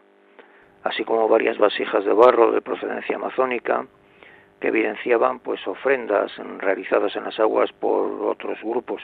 [0.85, 3.85] así como varias vasijas de barro de procedencia amazónica
[4.59, 9.03] que evidenciaban pues ofrendas realizadas en las aguas por otros grupos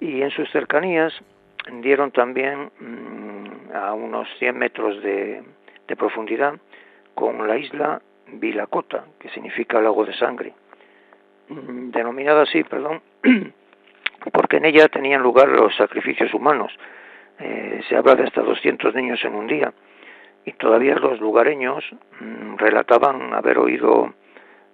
[0.00, 1.12] y en sus cercanías
[1.80, 5.42] dieron también mmm, a unos 100 metros de,
[5.96, 6.54] profundidad
[7.14, 10.52] con la isla Vilacota, que significa lago de sangre,
[11.48, 13.00] mm, denominada así, perdón,
[14.32, 16.72] porque en ella tenían lugar los sacrificios humanos.
[17.40, 19.72] Eh, se habla de hasta 200 niños en un día
[20.44, 21.84] y todavía los lugareños
[22.20, 24.12] mmm, relataban haber oído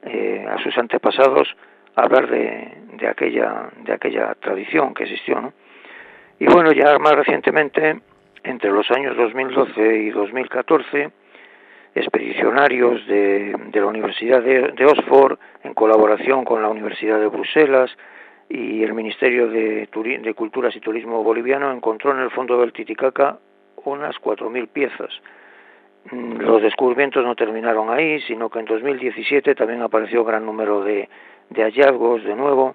[0.03, 1.49] eh, a sus antepasados
[1.97, 5.53] hablar de, de aquella de aquella tradición que existió.
[6.39, 8.01] Y bueno, ya más recientemente,
[8.43, 11.11] entre los años 2012 y 2014,
[11.95, 17.91] expedicionarios de, de la Universidad de, de, Oxford, en colaboración con la Universidad de Bruselas
[18.49, 23.39] y el Ministerio de, de Culturas y Turismo boliviano, encontró en el fondo del Titicaca
[23.85, 25.11] unas 4.000 piezas.
[26.11, 31.09] Mm, los descubrimientos no terminaron ahí, sino que en 2017 también apareció gran número de,
[31.51, 32.75] de hallazgos de nuevo.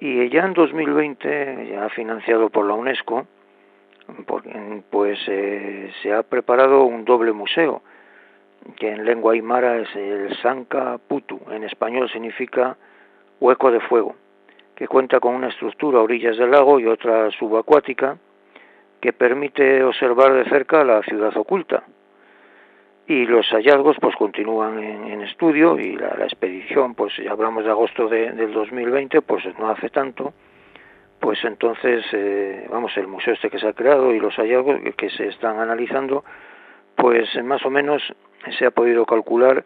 [0.00, 3.26] Y ya en 2020, ya financiado por la UNESCO,
[4.90, 7.82] pues eh, se ha preparado un doble museo,
[8.76, 12.76] que en lengua aymara es el Sanka Putu, en español significa
[13.40, 14.16] hueco de fuego,
[14.74, 18.18] que cuenta con una estructura a orillas del lago y otra subacuática,
[19.00, 21.84] que permite observar de cerca la ciudad oculta,
[23.08, 28.06] y los hallazgos pues continúan en, estudio y la, expedición pues ya hablamos de agosto
[28.06, 30.34] de, del 2020 pues no hace tanto
[31.18, 35.08] pues entonces eh, vamos el museo este que se ha creado y los hallazgos que,
[35.10, 36.22] se están analizando
[36.96, 38.02] pues más o menos
[38.58, 39.64] se ha podido calcular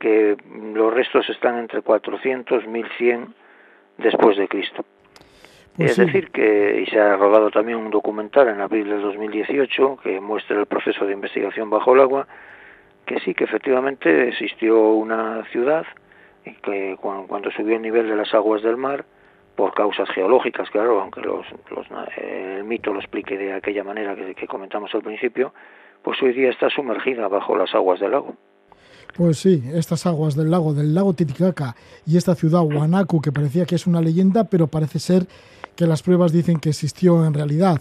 [0.00, 0.36] que
[0.74, 3.34] los restos están entre 400 1100
[3.98, 4.84] después de Cristo.
[5.76, 9.98] Pues es decir, que y se ha rodado también un documental en abril del 2018
[10.02, 12.26] que muestra el proceso de investigación bajo el agua
[13.06, 15.84] que sí, que efectivamente existió una ciudad
[16.44, 19.04] y que cuando, subió el nivel de las aguas del mar,
[19.56, 21.44] por causas geológicas, claro, aunque los,
[22.16, 25.52] el mito lo explique de aquella manera que, que comentamos al principio,
[26.02, 28.34] pues hoy día está sumergida bajo las aguas del lago.
[29.14, 33.66] Pues sí, estas aguas del lago, del lago Titicaca y esta ciudad Huanacu, que parecía
[33.66, 35.26] que es una leyenda, pero parece ser
[35.76, 37.80] que las pruebas dicen que existió en realidad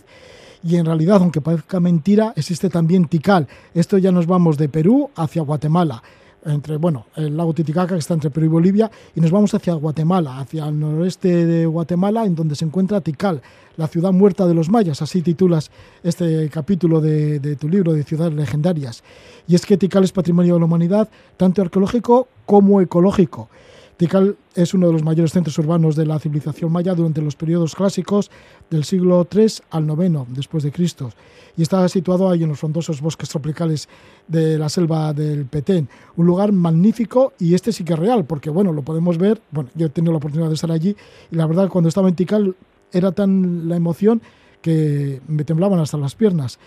[0.63, 3.47] y en realidad, aunque parezca mentira, existe también Tikal.
[3.73, 6.01] Esto ya nos vamos de Perú hacia Guatemala
[6.45, 9.73] entre, bueno, el lago Titicaca que está entre Perú y Bolivia, y nos vamos hacia
[9.73, 13.41] Guatemala, hacia el noroeste de Guatemala, en donde se encuentra Tikal,
[13.77, 15.71] la ciudad muerta de los mayas, así titulas
[16.03, 19.03] este capítulo de, de tu libro de Ciudades Legendarias.
[19.47, 23.49] Y es que Tikal es patrimonio de la humanidad, tanto arqueológico como ecológico.
[23.97, 27.75] Tikal es uno de los mayores centros urbanos de la civilización maya durante los periodos
[27.75, 28.31] clásicos
[28.69, 31.11] del siglo III al IX después de Cristo
[31.57, 33.89] y está situado ahí en los frondosos bosques tropicales
[34.27, 38.49] de la selva del Petén, un lugar magnífico y este sí que es real porque
[38.49, 40.95] bueno, lo podemos ver, bueno, yo he tenido la oportunidad de estar allí
[41.29, 42.55] y la verdad cuando estaba en Tikal
[42.91, 44.21] era tan la emoción
[44.61, 46.59] que me temblaban hasta las piernas.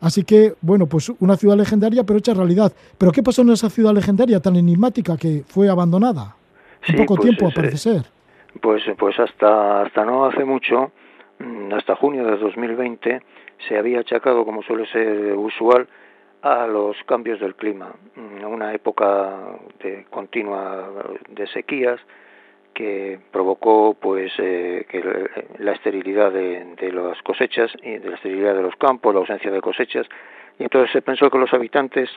[0.00, 2.72] Así que, bueno, pues una ciudad legendaria, pero hecha realidad.
[2.96, 6.36] ¿Pero qué pasó en esa ciudad legendaria tan enigmática que fue abandonada?
[6.82, 8.02] Sí, poco pues tiempo, parece ser.
[8.60, 10.92] Pues, pues hasta, hasta no hace mucho,
[11.38, 13.22] mm, hasta junio de 2020,
[13.68, 15.88] se había achacado, como suele ser usual,
[16.42, 20.88] a los cambios del clima, mm, una época de continua
[21.28, 22.00] de sequías
[22.72, 28.54] que provocó pues eh, que la esterilidad de, de, las cosechas y de la esterilidad
[28.54, 30.06] de los campos, la ausencia de cosechas
[30.58, 32.08] y entonces se pensó que los habitantes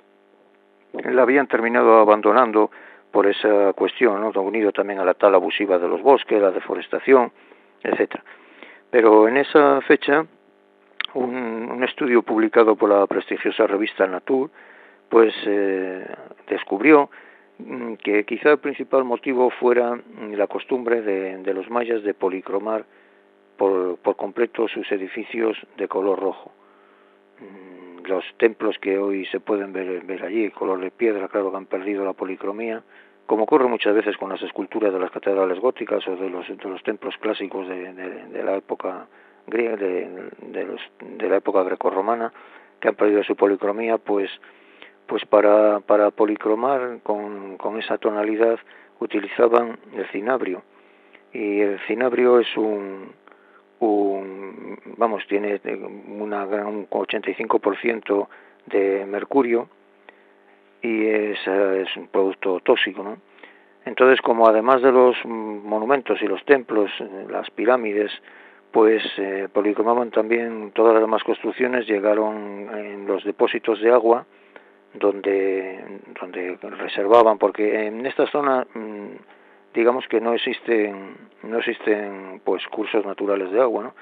[0.93, 2.71] la habían terminado abandonando
[3.13, 4.41] por esa cuestión, ¿no?
[4.41, 7.31] unido también a la tala abusiva de los bosques, la deforestación,
[7.83, 8.23] etcétera.
[8.89, 10.25] Pero en esa fecha,
[11.13, 14.51] un, un, estudio publicado por la prestigiosa revista Nature,
[15.09, 16.07] pues eh,
[16.47, 17.11] descubrió
[17.59, 19.95] mm, que quizá el principal motivo fuera
[20.31, 22.83] la costumbre de, de los mayas de policromar
[23.57, 26.51] por, por, completo sus edificios de color rojo.
[28.05, 32.03] Los templos que hoy se pueden ver, allí, color de piedra, claro que han perdido
[32.03, 32.83] la policromía,
[33.25, 36.69] como ocurre muchas veces con las esculturas de las catedrales góticas o de los, de
[36.69, 39.07] los templos clásicos de, de, la época
[39.47, 42.33] griega, de, de, los, de la época grecorromana,
[42.81, 44.29] que han perdido su policromía, pues,
[45.07, 48.59] pues para, para policromar con, con esa tonalidad
[48.99, 50.63] utilizaban el cinabrio.
[51.31, 53.13] Y el cinabrio es un,
[53.85, 55.59] un vamos, tiene
[56.07, 58.27] una, un 85%
[58.67, 59.67] de mercurio,
[60.81, 63.17] y es, es un producto tóxico, ¿no?
[63.85, 68.11] Entonces, como además de los monumentos y los templos, eh, las pirámides,
[68.71, 74.25] pues eh, policromaban también todas las demás construcciones, llegaron en los depósitos de agua,
[74.93, 79.15] donde, donde reservaban, porque en esta zona, mm,
[79.73, 83.93] digamos que no existen, no existen pues cursos naturales de agua, ¿no?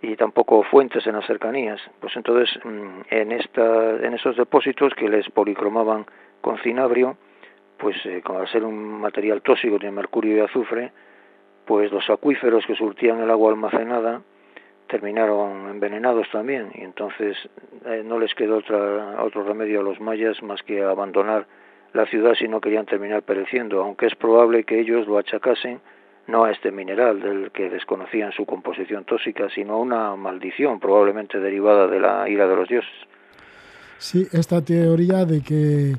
[0.00, 1.80] y tampoco fuentes en las cercanías.
[2.00, 6.06] Pues entonces mm, en, esta, en esos depósitos que les policromaban
[6.40, 7.16] con cinabrio,
[7.78, 10.92] pues eh, al ser un material tóxico de mercurio y azufre,
[11.66, 14.22] pues los acuíferos que surtían el agua almacenada
[14.88, 17.36] terminaron envenenados también y entonces
[17.84, 21.46] eh, no les quedó otra, otro remedio a los mayas más que abandonar
[21.92, 25.80] la ciudad si no querían terminar pereciendo, aunque es probable que ellos lo achacasen
[26.26, 31.40] no a este mineral del que desconocían su composición tóxica, sino a una maldición probablemente
[31.40, 32.92] derivada de la ira de los dioses.
[33.96, 35.94] Sí, esta teoría de que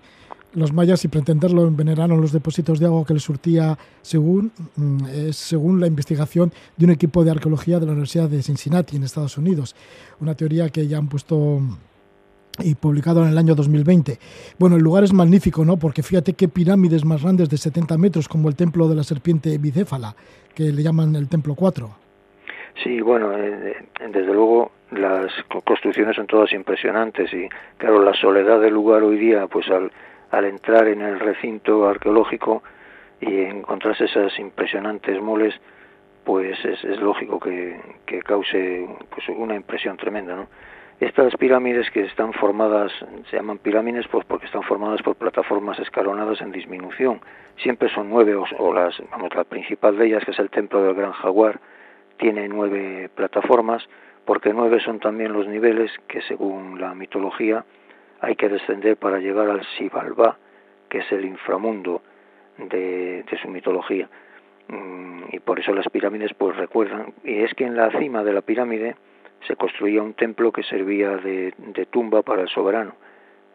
[0.54, 5.80] los mayas, sin pretenderlo, envenenaron los depósitos de agua que les surtía, según, mm, según
[5.80, 9.76] la investigación de un equipo de arqueología de la Universidad de Cincinnati, en Estados Unidos.
[10.20, 11.60] Una teoría que ya han puesto
[12.64, 14.18] y publicado en el año 2020.
[14.58, 15.78] Bueno, el lugar es magnífico, ¿no?
[15.78, 19.58] Porque fíjate qué pirámides más grandes de 70 metros, como el templo de la serpiente
[19.58, 20.16] bicéfala,
[20.54, 21.90] que le llaman el templo 4.
[22.84, 23.76] Sí, bueno, eh,
[24.12, 25.32] desde luego las
[25.66, 27.48] construcciones son todas impresionantes y
[27.78, 29.92] claro, la soledad del lugar hoy día, pues al,
[30.32, 32.64] al entrar en el recinto arqueológico
[33.22, 35.54] y encontrarse esas impresionantes moles,
[36.24, 40.48] pues es, es lógico que, que cause pues una impresión tremenda, ¿no?
[41.00, 42.92] Estas pirámides que están formadas,
[43.30, 47.22] se llaman pirámides pues porque están formadas por plataformas escalonadas en disminución.
[47.64, 50.96] Siempre son nueve, o, las, vamos, la principal de ellas, que es el templo del
[50.96, 51.62] Gran Jaguar,
[52.18, 53.88] tiene nueve plataformas,
[54.26, 57.64] porque nueve son también los niveles que según la mitología
[58.20, 60.38] hay que descender para llegar al Sibalba,
[60.90, 62.02] que es el inframundo
[62.58, 64.10] de, de su mitología.
[64.68, 68.34] Mm, y por eso las pirámides pues recuerdan, y es que en la cima de
[68.34, 68.98] la pirámide,
[69.48, 71.54] se construía un templo que servía de,
[71.90, 72.96] tumba para el soberano.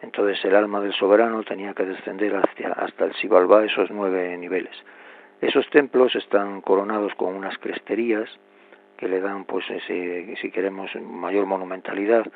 [0.03, 4.75] Entonces el alma del soberano tenía que descender hacia, hasta el Sibalba, esos nueve niveles.
[5.41, 8.29] Esos templos están coronados con unas cresterías
[8.97, 12.27] que le dan, pues, ese, si queremos, mayor monumentalidad.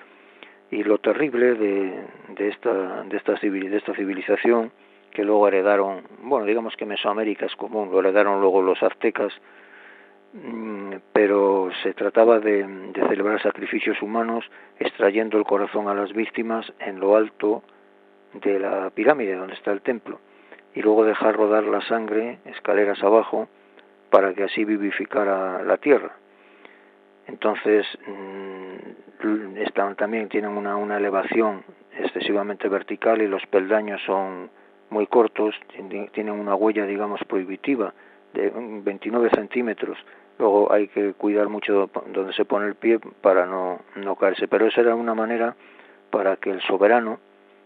[0.71, 4.73] Y lo terrible de, de, esta, de, esta, de esta civilización,
[5.11, 9.33] que luego heredaron, bueno, digamos que Mesoamérica es común, lo heredaron luego los aztecas,
[11.13, 14.45] pero se trataba de, celebrar sacrificios humanos
[14.79, 17.63] extrayendo el corazón a las víctimas en lo alto
[18.35, 20.21] de la pirámide donde está el templo
[20.75, 23.49] y luego dejar rodar la sangre escaleras abajo
[24.11, 26.13] para que así vivificara la tierra.
[27.27, 31.65] Entonces mm, están, también tienen una, una elevación
[31.99, 34.51] excesivamente vertical y los peldaños son
[34.91, 35.55] muy cortos,
[36.13, 37.93] tienen una huella digamos prohibitiva
[38.35, 39.99] de 29 centímetros.
[40.39, 44.47] Luego hay que cuidar mucho donde se pone el pie para no, no caerse.
[44.47, 45.57] Pero esa era una manera
[46.11, 47.19] para que el soberano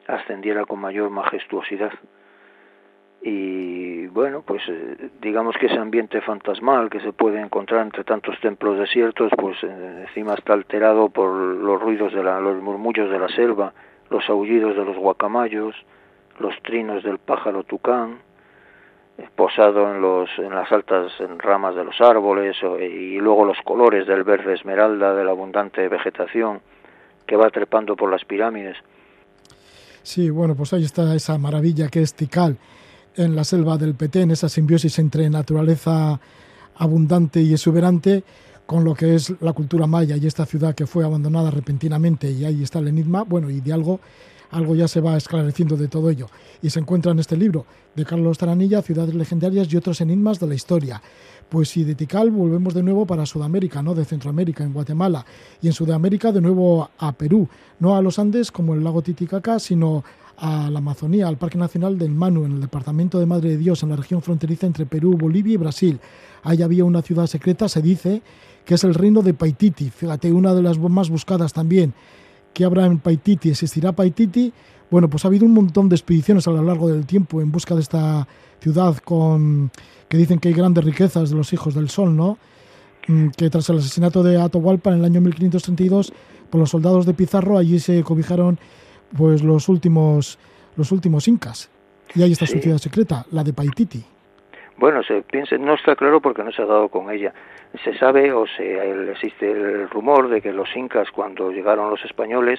[0.07, 1.93] ascendiera con mayor majestuosidad.
[3.25, 8.39] Y bueno, pues eh, digamos que ese ambiente fantasmal que se puede encontrar entre tantos
[8.41, 13.21] templos desiertos, pues eh, encima está alterado por los ruidos de la, los murmullos de
[13.21, 13.75] la selva,
[14.11, 15.77] los aullidos de los guacamayos,
[16.41, 18.19] los trinos del pájaro tucán,
[19.37, 24.25] posado en, los, en las altas ramas de los árboles y luego los colores del
[24.25, 26.61] verde esmeralda de la abundante vegetación
[27.27, 28.77] que va trepando por las pirámides.
[30.03, 32.59] Sí, bueno, pues ahí está esa maravilla que es Tikal
[33.17, 36.19] en la selva del Petén, esa simbiosis entre naturaleza
[36.77, 38.25] abundante y exuberante
[38.67, 42.45] con lo que es la cultura maya y esta ciudad que fue abandonada repentinamente y
[42.45, 44.01] ahí está el enigma, bueno, y de algo
[44.53, 46.29] algo ya se va esclareciendo de todo ello.
[46.63, 50.47] Y se encuentra en este libro de Carlos Taranilla, Ciudades Legendarias y otros enigmas de
[50.47, 51.03] la historia.
[51.49, 55.25] Pues si de Tikal volvemos de nuevo para Sudamérica, no de Centroamérica, en Guatemala,
[55.61, 57.49] y en Sudamérica de nuevo a Perú,
[57.81, 60.05] no a los Andes como el lago Titicaca, sino
[60.37, 63.83] a la Amazonía, al Parque Nacional del Manu, en el departamento de Madre de Dios,
[63.83, 66.01] en la región fronteriza entre Perú, Bolivia y Brasil.
[66.43, 68.23] Ahí había una ciudad secreta, se dice,
[68.65, 71.95] que es el reino de Paititi, fíjate, una de las más buscadas también
[72.53, 74.53] que habrá en Paititi, existirá Paititi.
[74.91, 77.75] Bueno, pues ha habido un montón de expediciones a lo largo del tiempo en busca
[77.75, 78.27] de esta
[78.61, 79.71] ciudad con
[80.09, 82.39] que dicen que hay grandes riquezas de los hijos del sol, ¿no?
[83.09, 86.13] Mm, que tras el asesinato de Atahualpa en el año 1532
[86.51, 88.59] por los soldados de Pizarro allí se cobijaron
[89.17, 90.39] pues los últimos
[90.77, 91.69] los últimos incas
[92.15, 94.05] y ahí está su ciudad secreta, la de Paititi.
[94.83, 97.33] Bueno, se piensa, no está claro porque no se ha dado con ella.
[97.85, 102.59] Se sabe o se existe el rumor de que los incas cuando llegaron los españoles,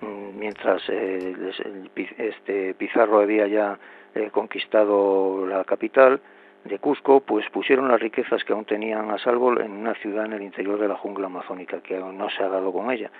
[0.00, 1.36] mm, mientras eh,
[2.16, 3.78] este Pizarro había ya
[4.14, 6.22] eh, conquistado la capital
[6.64, 10.32] de Cusco, pues pusieron las riquezas que aún tenían a salvo en una ciudad en
[10.32, 13.10] el interior de la jungla amazónica, que aún no se ha dado con ella.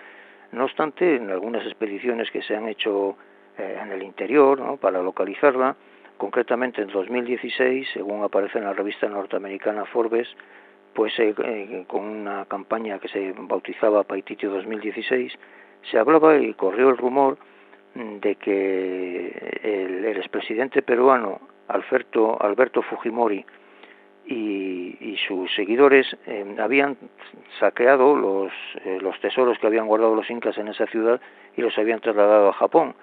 [0.52, 3.14] No obstante, en algunas expediciones que se han hecho
[3.58, 4.78] eh, en el interior ¿no?
[4.78, 5.76] para localizarla,
[6.18, 10.28] Concretamente en 2016, según aparece en la revista norteamericana Forbes,
[10.92, 15.32] pues eh, eh, con una campaña que se bautizaba Paititio 2016,
[15.88, 17.38] se hablaba y corrió el rumor
[17.94, 23.46] de que el, expresidente peruano Alberto, Alberto Fujimori
[24.26, 26.96] y, sus seguidores eh, habían
[27.58, 28.52] saqueado los,
[29.00, 31.20] los tesoros que habían guardado los incas en esa ciudad
[31.56, 32.94] y los habían trasladado a Japón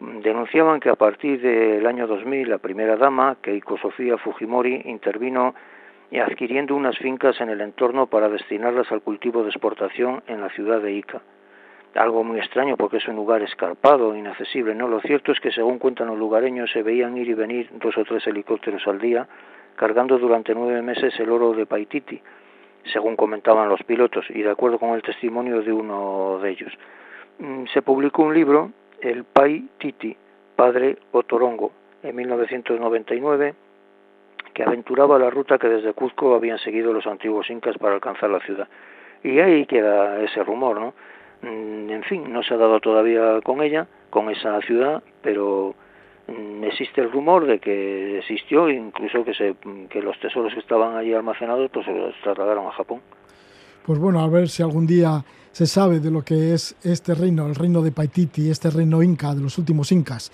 [0.00, 5.54] denunciaban que a partir del año 2000 la primera dama, Keiko Sofía Fujimori, intervino
[6.20, 10.80] adquiriendo unas fincas en el entorno para destinarlas al cultivo de exportación en la ciudad
[10.80, 11.20] de Ica.
[11.94, 14.86] Algo muy extraño porque es un lugar escarpado, inaccesible, ¿no?
[14.86, 18.04] Lo cierto es que según cuentan los lugareños se veían ir y venir dos o
[18.04, 19.26] tres helicópteros al día
[19.76, 22.20] cargando durante nueve meses el oro de Paititi,
[22.92, 26.72] según comentaban los pilotos y de acuerdo con el testimonio de uno de ellos.
[27.38, 28.70] Mm, se publicó un libro,
[29.06, 30.16] El Paititi,
[30.56, 31.70] Padre Otorongo,
[32.02, 33.54] en 1999
[34.52, 38.40] que aventuraba la ruta que desde Cuzco habían seguido los antiguos incas para alcanzar la
[38.40, 38.66] ciudad.
[39.22, 40.94] Y ahí queda ese rumor, ¿no?
[41.42, 45.76] Mm, en fin, no se ha dado todavía con ella, con esa ciudad, pero
[46.26, 49.54] mm, existe el rumor de que existió, incluso que, se,
[49.88, 53.02] que los tesoros que estaban allí almacenados pues se los trasladaron a Japón.
[53.84, 55.22] Pues bueno, a ver si algún día
[55.56, 59.34] se sabe de lo que es este reino, el reino de Paititi, este reino inca,
[59.34, 60.30] de los últimos incas.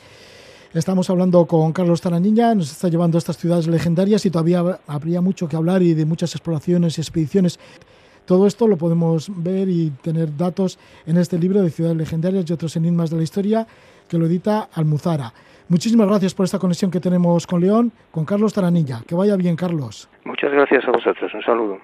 [0.75, 5.21] Estamos hablando con Carlos Taraniña, nos está llevando a estas ciudades legendarias y todavía habría
[5.21, 7.61] mucho que hablar y de muchas exploraciones y expediciones.
[8.27, 12.53] Todo esto lo podemos ver y tener datos en este libro de Ciudades Legendarias y
[12.53, 13.65] otros enigmas de la historia
[14.09, 15.33] que lo edita Almuzara.
[15.69, 19.03] Muchísimas gracias por esta conexión que tenemos con León, con Carlos Taranilla.
[19.07, 20.09] Que vaya bien, Carlos.
[20.25, 21.33] Muchas gracias a vosotros.
[21.33, 21.79] Un saludo.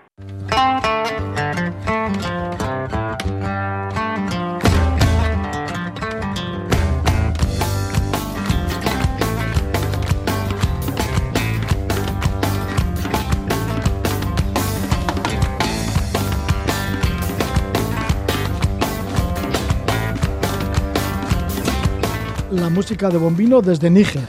[22.51, 24.23] La música de Bombino desde Níger.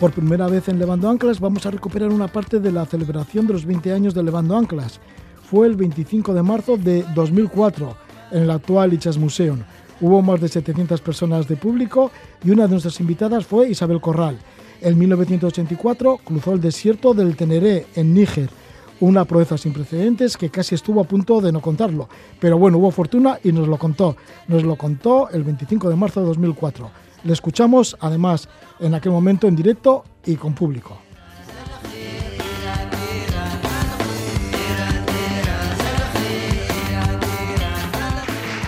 [0.00, 3.52] Por primera vez en Levando Anclas vamos a recuperar una parte de la celebración de
[3.52, 4.98] los 20 años de Levando Anclas.
[5.42, 7.96] Fue el 25 de marzo de 2004
[8.32, 9.60] en el actual Ichas Museum.
[10.00, 12.10] Hubo más de 700 personas de público
[12.42, 14.36] y una de nuestras invitadas fue Isabel Corral.
[14.80, 18.50] En 1984 cruzó el desierto del Teneré en Níger,
[18.98, 22.08] una proeza sin precedentes que casi estuvo a punto de no contarlo.
[22.40, 24.16] Pero bueno, hubo fortuna y nos lo contó.
[24.48, 27.09] Nos lo contó el 25 de marzo de 2004.
[27.24, 28.48] Le escuchamos además
[28.78, 30.98] en aquel momento en directo y con público.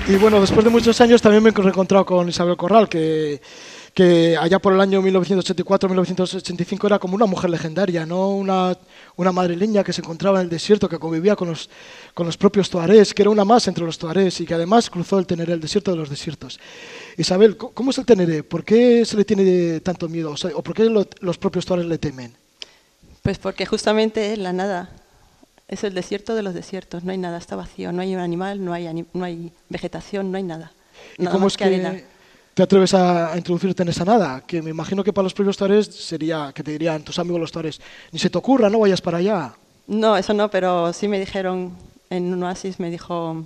[0.08, 3.40] Y bueno, después de muchos años también me he reencontrado con Isabel Corral, que
[3.94, 8.74] que allá por el año 1984-1985 era como una mujer legendaria, no una,
[9.16, 11.68] una madrileña que se encontraba en el desierto, que convivía con los,
[12.14, 15.18] con los propios tuarés, que era una más entre los tuarés y que además cruzó
[15.18, 16.58] el Teneré, el desierto de los desiertos.
[17.16, 18.42] Isabel, ¿cómo es el Teneré?
[18.42, 20.34] ¿Por qué se le tiene tanto miedo?
[20.54, 22.34] O, por qué los propios tuarés le temen?
[23.22, 24.90] Pues porque justamente es la nada.
[25.68, 27.04] Es el desierto de los desiertos.
[27.04, 27.92] No hay nada, está vacío.
[27.92, 30.72] No hay un animal, no hay, no hay vegetación, no hay nada.
[31.18, 31.96] ¿Y cómo es que, arena
[32.54, 35.86] te atreves a, introducirte en esa nada, que me imagino que para los propios tuares
[35.86, 39.18] sería que te dirían tus amigos los tuares, ni se te ocurra, no vayas para
[39.18, 39.54] allá.
[39.86, 41.72] No, eso no, pero sí me dijeron
[42.10, 43.44] en un oasis, me dijo,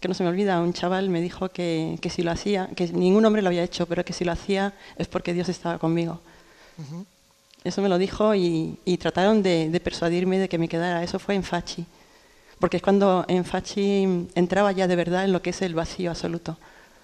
[0.00, 2.88] que no se me olvida, un chaval me dijo que, que si lo hacía, que
[2.88, 6.20] ningún hombre lo había hecho, pero que si lo hacía es porque Dios estaba conmigo.
[7.62, 11.02] Eso me lo dijo y, trataron de, de, persuadirme de que me quedara.
[11.02, 11.84] Eso fue en Fachi,
[12.58, 16.10] porque es cuando en Fachi entraba ya de verdad en lo que es el vacío
[16.10, 16.56] absoluto.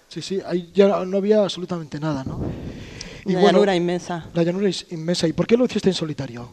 [0.07, 2.39] Sí, sí, ahí ya no había absolutamente nada, ¿no?
[3.25, 4.25] Y la llanura inmensa.
[4.33, 5.27] La llanura es inmensa.
[5.27, 6.49] ¿Y por qué lo hiciste en solitario?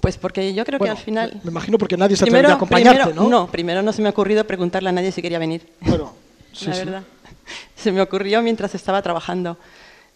[0.00, 1.40] Pues porque yo creo que al final...
[1.42, 3.28] Me imagino porque nadie se atrevía a acompañarte, ¿no?
[3.28, 5.66] No, primero no se me ha ocurrido preguntarle a nadie si quería venir.
[5.80, 6.14] Bueno,
[6.52, 7.02] sí, La verdad.
[7.76, 9.56] Se me ocurrió mientras estaba trabajando.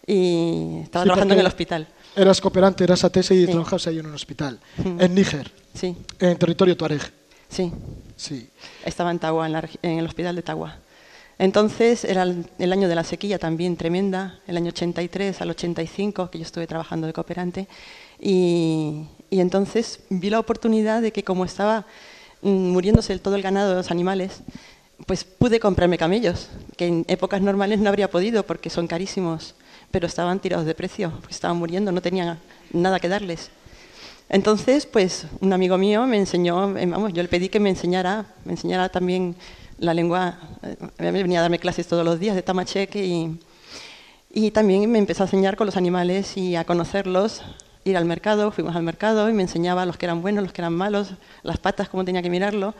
[0.07, 1.87] Y estaba trabajando en el hospital.
[2.15, 4.59] Eras cooperante, eras ATS y trabajabas ahí en un hospital.
[4.77, 5.51] En Níger.
[5.73, 5.97] Sí.
[6.19, 7.01] En territorio tuareg.
[7.49, 7.71] Sí.
[8.15, 8.49] Sí.
[8.85, 10.77] Estaba en Tagua, en, en el hospital de Tagua.
[11.37, 16.37] Entonces era el año de la sequía también tremenda, el año 83 al 85, que
[16.37, 17.67] yo estuve trabajando de cooperante,
[18.21, 21.85] y, entonces vi la oportunidad de que como estaba
[22.41, 24.41] mm, muriéndose todo el ganado de los animales,
[25.05, 29.55] pues pude comprarme camellos, que en épocas normales no habría podido porque son carísimos,
[29.91, 32.39] pero estaban tirados de precio, porque estaban muriendo, no tenían
[32.71, 33.49] nada que darles.
[34.29, 38.25] Entonces, pues un amigo mío me enseñó, eh, vamos, yo le pedí que me enseñara,
[38.43, 39.35] me enseñara también
[39.77, 43.39] la lengua, eh, venía a darme clases todos los días de tamacheque y,
[44.33, 47.43] y también me empezó a enseñar con los animales y a conocerlos,
[47.85, 50.61] ir al mercado, fuimos al mercado y me enseñaba los que eran buenos, los que
[50.61, 51.13] eran malos,
[51.43, 52.73] las patas, cómo tenía que mirarlo.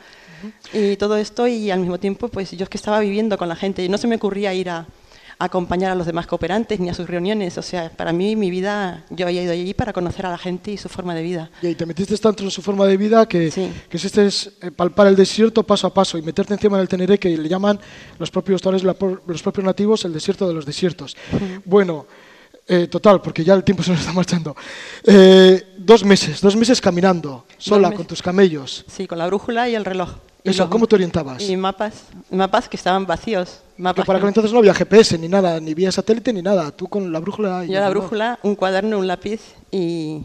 [0.72, 3.56] Y todo esto y al mismo tiempo, pues yo es que estaba viviendo con la
[3.56, 4.84] gente y no se me ocurría ir a,
[5.38, 7.58] acompañar a los demás cooperantes ni a sus reuniones.
[7.58, 10.72] O sea, para mí, mi vida, yo había ido allí para conocer a la gente
[10.72, 11.50] y su forma de vida.
[11.62, 13.50] Y te metiste tanto en su forma de vida que,
[13.88, 17.18] que este es eh, palpar el desierto paso a paso y meterte encima del Teneré,
[17.18, 17.78] que le llaman
[18.18, 21.16] los propios los propios nativos el desierto de los desiertos.
[21.64, 22.06] Bueno,
[22.68, 24.56] Eh, total, porque ya el tiempo se nos está marchando.
[25.04, 27.96] Eh, dos meses, dos meses caminando, sola, meses.
[27.98, 28.84] con tus camellos.
[28.88, 30.10] Sí, con la brújula y el reloj.
[30.42, 31.42] Y Eso, los- ¿cómo te orientabas?
[31.48, 33.60] Y mapas, mapas que estaban vacíos.
[33.76, 36.42] Que Mapas para que- aquel entonces no había GPS ni nada, ni vía satélite ni
[36.42, 36.70] nada.
[36.72, 37.64] Tú con la brújula.
[37.64, 38.02] y Yo la reloj.
[38.04, 39.40] brújula, un cuaderno, un lápiz
[39.70, 40.22] y,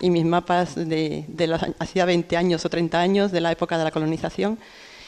[0.00, 3.76] y mis mapas de, de los, hacía 20 años o 30 años de la época
[3.76, 4.58] de la colonización.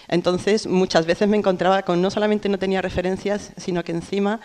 [0.09, 4.41] Entonces, muchas veces me encontraba con no solamente no tenía referencias, sino que encima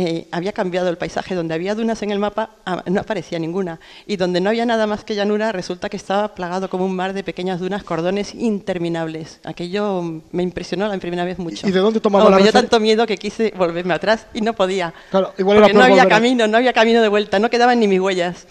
[0.00, 1.34] eh, había cambiado el paisaje.
[1.34, 3.80] Donde había dunas en el mapa ah, no aparecía ninguna.
[4.06, 7.14] Y donde no había nada más que llanura, resulta que estaba plagado como un mar
[7.14, 9.40] de pequeñas dunas, cordones interminables.
[9.42, 11.66] Aquello me impresionó la primera vez mucho.
[11.66, 14.40] ¿Y de dónde tomaba Oh, la Me dio tanto miedo que quise volverme atrás y
[14.40, 14.94] no podía.
[15.10, 17.80] Claro, igual era Porque no había volver camino, no había camino de vuelta, no quedaban
[17.80, 18.46] ni mis huellas.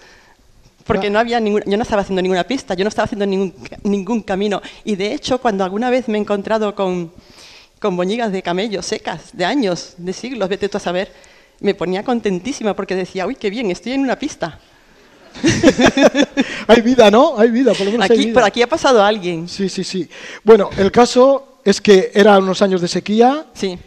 [0.84, 3.54] Porque no había ninguna, yo no estaba haciendo ninguna pista, yo no estaba haciendo ningún,
[3.84, 4.60] ningún camino.
[4.84, 7.10] Y de hecho, cuando alguna vez me he encontrado con,
[7.78, 11.10] con boñigas de camello secas, de años, de siglos, vete tú a saber,
[11.60, 14.58] me ponía contentísima porque decía, uy, qué bien, estoy en una pista.
[16.66, 17.38] Hay vida, ¿no?
[17.38, 18.34] Hay vida, por lo menos hay Aquí, vida.
[18.34, 19.48] por aquí ha pasado alguien.
[19.48, 20.08] Sí, sí, sí.
[20.44, 23.78] Bueno, el caso es que eran unos años de sequía Sí.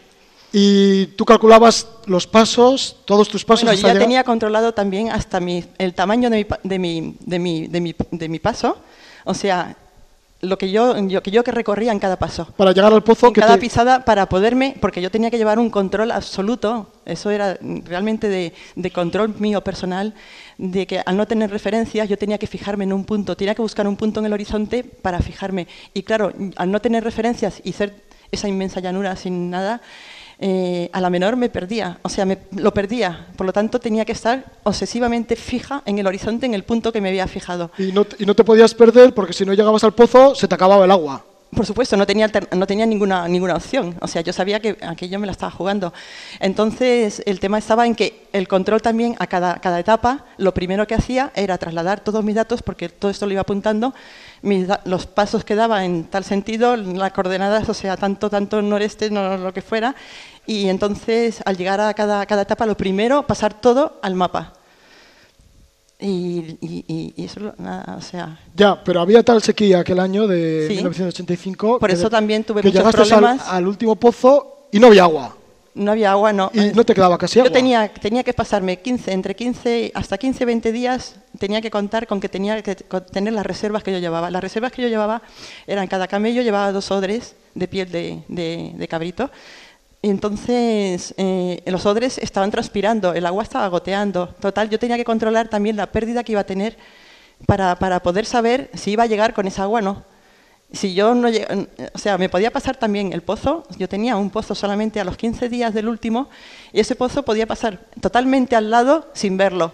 [0.54, 3.64] y tú calculabas los pasos, todos tus pasos.
[3.66, 7.16] Bueno, yo ya llegar- tenía controlado también hasta mi, el tamaño de mi, de, mi,
[7.20, 8.78] de, mi, de, mi, de mi paso,
[9.26, 9.76] o sea,
[10.42, 12.48] lo que yo, yo, que yo que recorría en cada paso.
[12.58, 15.38] Para llegar al pozo en que cada te- pisada para poderme, porque yo tenía que
[15.38, 20.14] llevar un control absoluto, eso era realmente de, de control mío personal,
[20.58, 23.62] de que al no tener referencias yo tenía que fijarme en un punto, tenía que
[23.62, 25.68] buscar un punto en el horizonte para fijarme.
[25.94, 27.94] Y claro, al no tener referencias y ser
[28.32, 29.82] esa inmensa llanura sin nada,
[30.44, 33.28] eh, a la menor me perdía, o sea, me, lo perdía.
[33.38, 37.00] Por lo tanto, tenía que estar obsesivamente fija en el horizonte, en el punto que
[37.00, 37.70] me había fijado.
[37.78, 40.56] y, no, y no te podías perder porque si no llegabas al pozo se te
[40.56, 41.24] acababa el agua.
[41.56, 43.96] Por supuesto, no tenía, no tenía ninguna, ninguna opción.
[44.00, 45.94] O sea, yo sabía que aquello me la estaba jugando.
[46.40, 50.88] Entonces, el tema estaba en que el control también, a cada, cada etapa, lo primero
[50.88, 53.94] que hacía era trasladar todos mis datos, porque todo esto lo iba apuntando,
[54.42, 59.12] mis los pasos que daba en tal sentido, las coordenadas, o sea, tanto, tanto noreste,
[59.12, 59.94] no lo que fuera.
[60.48, 64.54] Y entonces, al llegar a cada, cada etapa, lo primero, pasar todo al mapa.
[66.00, 70.66] Y, y- y- eso, nada, o sea, Ya, pero había tal sequía aquel año de
[70.68, 70.74] Sí.
[70.78, 71.78] 1985.
[71.80, 73.48] Por eso también tuve que muchos llegaste al- problemas.
[73.48, 75.36] Al, último pozo y no había agua.
[75.76, 76.50] no había agua, no.
[76.56, 77.50] Y no te quedaba casi agua.
[77.50, 82.08] Yo tenía, tenía que pasarme 15, entre 15, hasta 15, 20 días, tenía que contar
[82.08, 84.32] con que tenía que tener las reservas que yo llevaba.
[84.32, 85.22] Las reservas que yo llevaba
[85.68, 89.30] eran, cada camello llevaba dos odres de piel de, de- de cabrito.
[90.04, 94.28] Entonces, eh, los odres estaban transpirando, el agua estaba goteando.
[94.40, 96.76] Total, yo tenía que controlar también la pérdida que iba a tener
[97.46, 100.04] para, para poder saber si iba a llegar con esa agua o no.
[100.74, 104.30] Si yo no lleg- o sea, me podía pasar también el pozo, yo tenía un
[104.30, 106.30] pozo solamente a los 15 días del último,
[106.74, 109.74] y ese pozo podía pasar totalmente al lado sin verlo.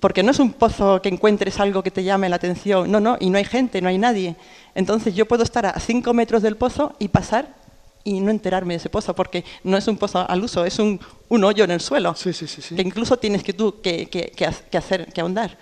[0.00, 3.16] Porque no es un pozo que encuentres algo que te llame la atención, no, no,
[3.20, 4.36] y no hay gente, no hay nadie.
[4.74, 7.60] Entonces yo puedo estar a 5 metros del pozo y pasar
[8.04, 10.98] y no enterarme de ese pozo, porque no es un pozo al uso, es un,
[11.28, 12.74] un hoyo en el suelo, Sí, sí, sí.
[12.74, 15.56] que incluso tienes que tú que, que- que ha- que hacer, que ahondar.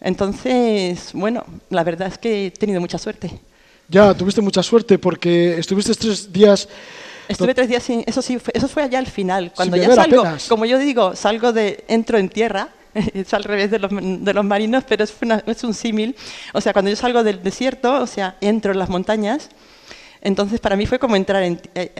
[0.00, 3.30] Entonces, bueno, la verdad es que he tenido mucha suerte.
[3.88, 6.68] Ya, tuviste mucha suerte porque estuviste tres días.
[7.26, 10.46] Estuve tres días sin, eso sí, eso fue allá al final, cuando ya salgo, apenas.
[10.46, 14.44] como yo digo, salgo de, entro en tierra, es al revés de los, de los
[14.44, 16.14] marinos, pero es, una- es un símil,
[16.52, 19.48] o sea, cuando yo salgo del desierto, o sea, entro en las montañas,
[20.24, 21.92] entonces para mí fue como entrar en, eh,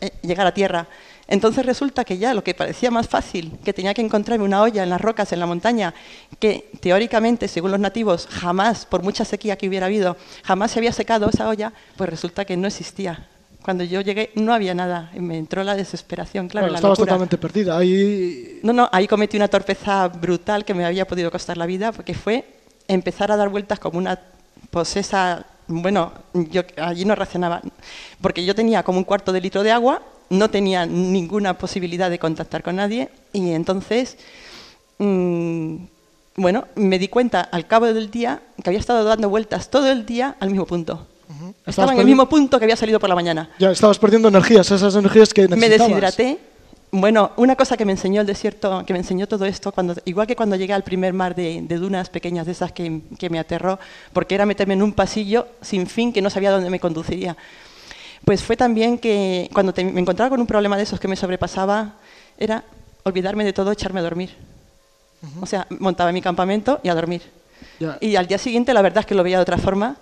[0.00, 0.86] eh, llegar a tierra.
[1.28, 4.82] Entonces resulta que ya lo que parecía más fácil, que tenía que encontrarme una olla
[4.82, 5.94] en las rocas, en la montaña,
[6.38, 10.92] que teóricamente, según los nativos, jamás, por mucha sequía que hubiera habido, jamás se había
[10.92, 13.28] secado esa olla, pues resulta que no existía.
[13.62, 17.12] Cuando yo llegué no había nada, me entró la desesperación, claro, Claro, la estabas locura.
[17.12, 17.78] totalmente perdida.
[17.78, 18.58] Ahí.
[18.64, 22.14] No, no, ahí cometí una torpeza brutal que me había podido costar la vida, porque
[22.14, 22.44] fue
[22.88, 24.18] empezar a dar vueltas como una
[24.70, 25.46] posesa.
[25.80, 27.62] Bueno, yo allí no reaccionaba,
[28.20, 32.18] porque yo tenía como un cuarto de litro de agua, no tenía ninguna posibilidad de
[32.18, 34.18] contactar con nadie, y entonces,
[34.98, 35.76] mm,
[36.36, 40.04] bueno, me di cuenta al cabo del día que había estado dando vueltas todo el
[40.04, 41.06] día al mismo punto.
[41.66, 44.70] Estaba en el mismo punto que había salido por la mañana Ya estabas perdiendo energías,
[44.70, 45.88] esas energías que me necesitabas.
[45.88, 46.38] deshidraté.
[46.94, 50.26] Bueno, una cosa que me enseñó el desierto, que me enseñó todo esto, cuando, igual
[50.26, 53.38] que cuando llegué al primer mar de, de dunas pequeñas de esas que, que me
[53.38, 53.78] aterró,
[54.12, 57.34] porque era meterme en un pasillo sin fin que no sabía dónde me conduciría.
[58.26, 61.16] Pues fue también que cuando te- me encontraba con un problema de esos que me
[61.16, 61.94] sobrepasaba,
[62.36, 62.62] era
[63.04, 64.36] olvidarme de todo, echarme a dormir.
[65.40, 67.22] O sea, montaba mi campamento y a dormir.
[68.02, 69.96] Y al día siguiente la verdad es que lo veía de otra forma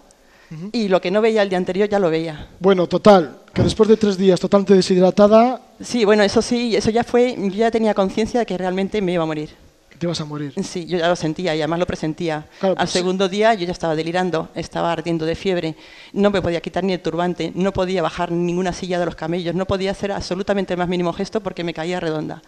[0.72, 2.48] y lo que no veía el día anterior ya lo veía.
[2.58, 7.04] Bueno, total, que después de tres días totalmente deshidratada, Sí, bueno, eso sí, eso ya
[7.04, 9.50] fue, yo ya tenía conciencia de que realmente me iba a morir.
[9.98, 10.52] te ibas a morir.
[10.62, 12.46] Sí, yo ya lo sentía y además lo presentía.
[12.58, 15.74] Claro, Al pues- segundo día yo ya estaba delirando, estaba ardiendo de fiebre,
[16.14, 19.54] no me podía quitar ni el turbante, no podía bajar ninguna silla de los camellos,
[19.54, 22.40] no podía hacer absolutamente el más mínimo gesto porque me caía redonda.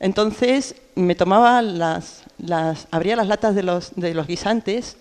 [0.00, 4.96] Entonces me tomaba las, las, abría las latas de los, de los guisantes,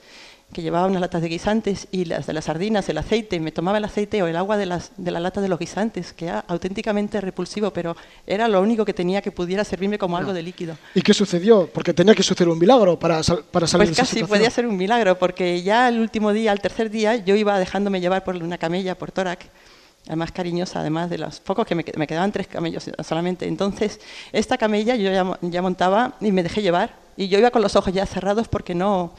[0.54, 3.78] que llevaba unas latas de guisantes y las de las sardinas, el aceite, me tomaba
[3.78, 6.46] el aceite o el agua de las, de las latas de los guisantes, que era
[6.48, 10.78] auténticamente repulsivo, pero era lo único que tenía que pudiera servirme como algo de líquido.
[10.94, 11.68] ¿Y qué sucedió?
[11.74, 14.38] Porque tenía que suceder un milagro para, sal- para salir Pues de esa casi situación.
[14.38, 18.00] podía ser un milagro, porque ya el último día, el tercer día, yo iba dejándome
[18.00, 19.50] llevar por una camella, por Torac,
[20.06, 23.46] la más cariñosa, además de los pocos que me, que- me quedaban tres camellos solamente.
[23.46, 24.00] Entonces,
[24.32, 26.96] esta camella yo ya montaba y me dejé llevar.
[27.18, 29.14] Y yo iba con los ojos ya cerrados porque no...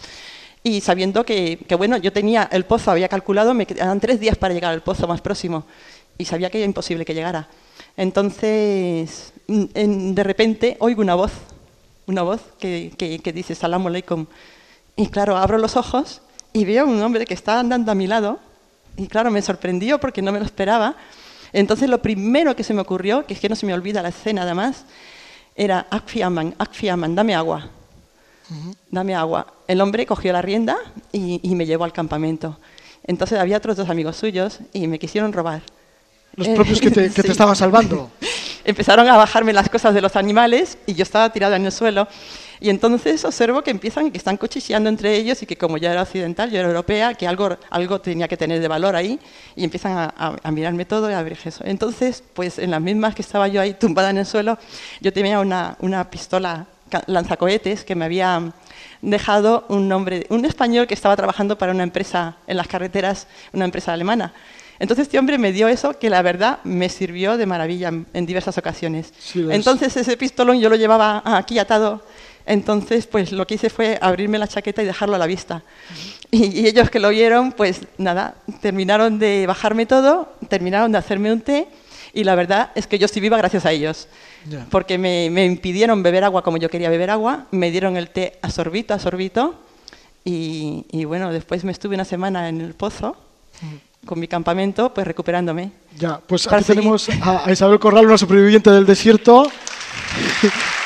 [0.66, 4.52] Y sabiendo que, bueno, yo tenía el pozo, había calculado, me quedaban tres días para
[4.52, 5.64] llegar al pozo más próximo.
[6.18, 7.48] Y sabía que era imposible que llegara.
[7.96, 11.30] Entonces, mm, de repente, oigo una voz,
[12.08, 14.26] una voz que, que, dice, Salam aleikum.
[14.96, 16.20] Y claro, abro los ojos
[16.52, 18.40] y veo a un hombre que está andando a mi lado.
[18.96, 20.96] Y claro, me sorprendió porque no me lo esperaba.
[21.52, 24.08] Entonces, lo primero que se me ocurrió, que es que no se me olvida la
[24.08, 24.84] escena además,
[25.54, 27.70] era Akfiaman, Akfiaman, dame agua.
[28.90, 29.46] Dame agua.
[29.66, 30.76] El hombre cogió la rienda
[31.12, 32.58] y, y me llevó al campamento.
[33.04, 35.62] Entonces había otros dos amigos suyos y me quisieron robar.
[36.34, 37.30] Los propios que te, que te sí.
[37.30, 38.10] estaban salvando.
[38.64, 42.08] Empezaron a bajarme las cosas de los animales y yo estaba tirada en el suelo.
[42.58, 46.02] Y entonces observo que empiezan, que están cuchicheando entre ellos y que como yo era
[46.02, 49.20] occidental, yo era europea, que algo, algo tenía que tener de valor ahí
[49.54, 51.62] y empiezan a, a- a mirarme todo y a ver eso.
[51.64, 54.58] Entonces, pues en las mismas que estaba yo ahí tumbada en el suelo,
[55.00, 56.66] yo tenía una, una pistola
[57.06, 58.52] lanzacohetes que me había
[59.02, 63.64] dejado un hombre, un español que estaba trabajando para una empresa en las carreteras, una
[63.64, 64.32] empresa alemana.
[64.78, 68.58] Entonces este hombre me dio eso que la verdad me sirvió de maravilla en, diversas
[68.58, 69.12] ocasiones.
[69.18, 69.46] Sí.
[69.50, 72.02] Entonces ese pistolón yo lo llevaba aquí atado.
[72.44, 75.62] Entonces pues lo que hice fue abrirme la chaqueta y dejarlo a la vista.
[76.30, 81.32] Y, y ellos que lo vieron, pues nada, terminaron de bajarme todo, terminaron de hacerme
[81.32, 81.68] un té
[82.12, 84.08] y la verdad es que yo estoy viva gracias a ellos.
[84.70, 88.38] Porque me, me impidieron beber agua como yo quería beber agua, me dieron el té
[88.42, 89.54] a sorbito, a sorbito
[90.24, 93.16] y, y bueno, después me estuve una semana en el pozo
[94.04, 95.72] con mi campamento, pues recuperándome.
[95.98, 96.82] Ya, pues aquí seguir.
[96.82, 99.50] tenemos a, a Isabel Corral, una superviviente del desierto.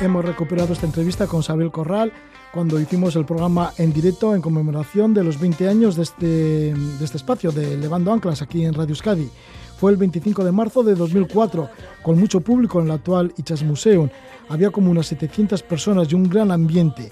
[0.00, 2.12] Hemos recuperado esta entrevista con Isabel Corral
[2.54, 6.26] cuando hicimos el programa en directo en conmemoración de los 20 años de este,
[6.72, 9.28] de este espacio de Levando Anclas aquí en Radio Euskadi.
[9.76, 11.68] Fue el 25 de marzo de 2004,
[12.00, 14.08] con mucho público en el actual Ichas Museum.
[14.48, 17.10] Había como unas 700 personas y un gran ambiente.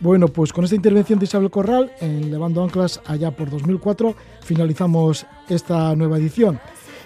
[0.00, 5.26] Bueno, pues con esta intervención de Isabel Corral en Levando Anclas allá por 2004 finalizamos
[5.48, 6.58] esta nueva edición.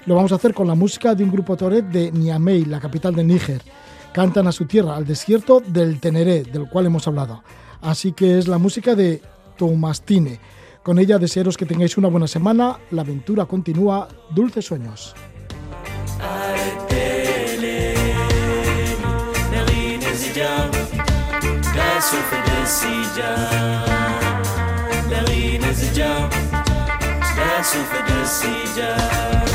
[0.06, 3.14] Lo vamos a hacer con la música de un grupo toret de Niamey, la capital
[3.14, 3.60] de Níger
[4.13, 7.43] Cantan a su tierra, al desierto del Teneré, del cual hemos hablado.
[7.81, 9.21] Así que es la música de
[9.57, 10.39] Toumastine.
[10.83, 12.79] Con ella desearos que tengáis una buena semana.
[12.91, 14.07] La aventura continúa.
[14.29, 15.15] Dulces sueños.
[28.75, 29.48] تكراواهي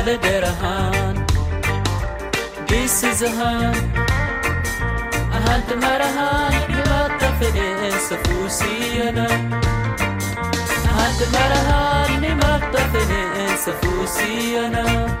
[0.00, 1.26] اقل درهان
[2.70, 3.74] بيس زهان
[5.36, 9.26] أهانت مرهان بما تفلي سفوسي أنا
[10.88, 15.16] أهانت مرهان بما تفلي سفوسي أنا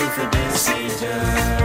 [0.00, 1.59] see for this.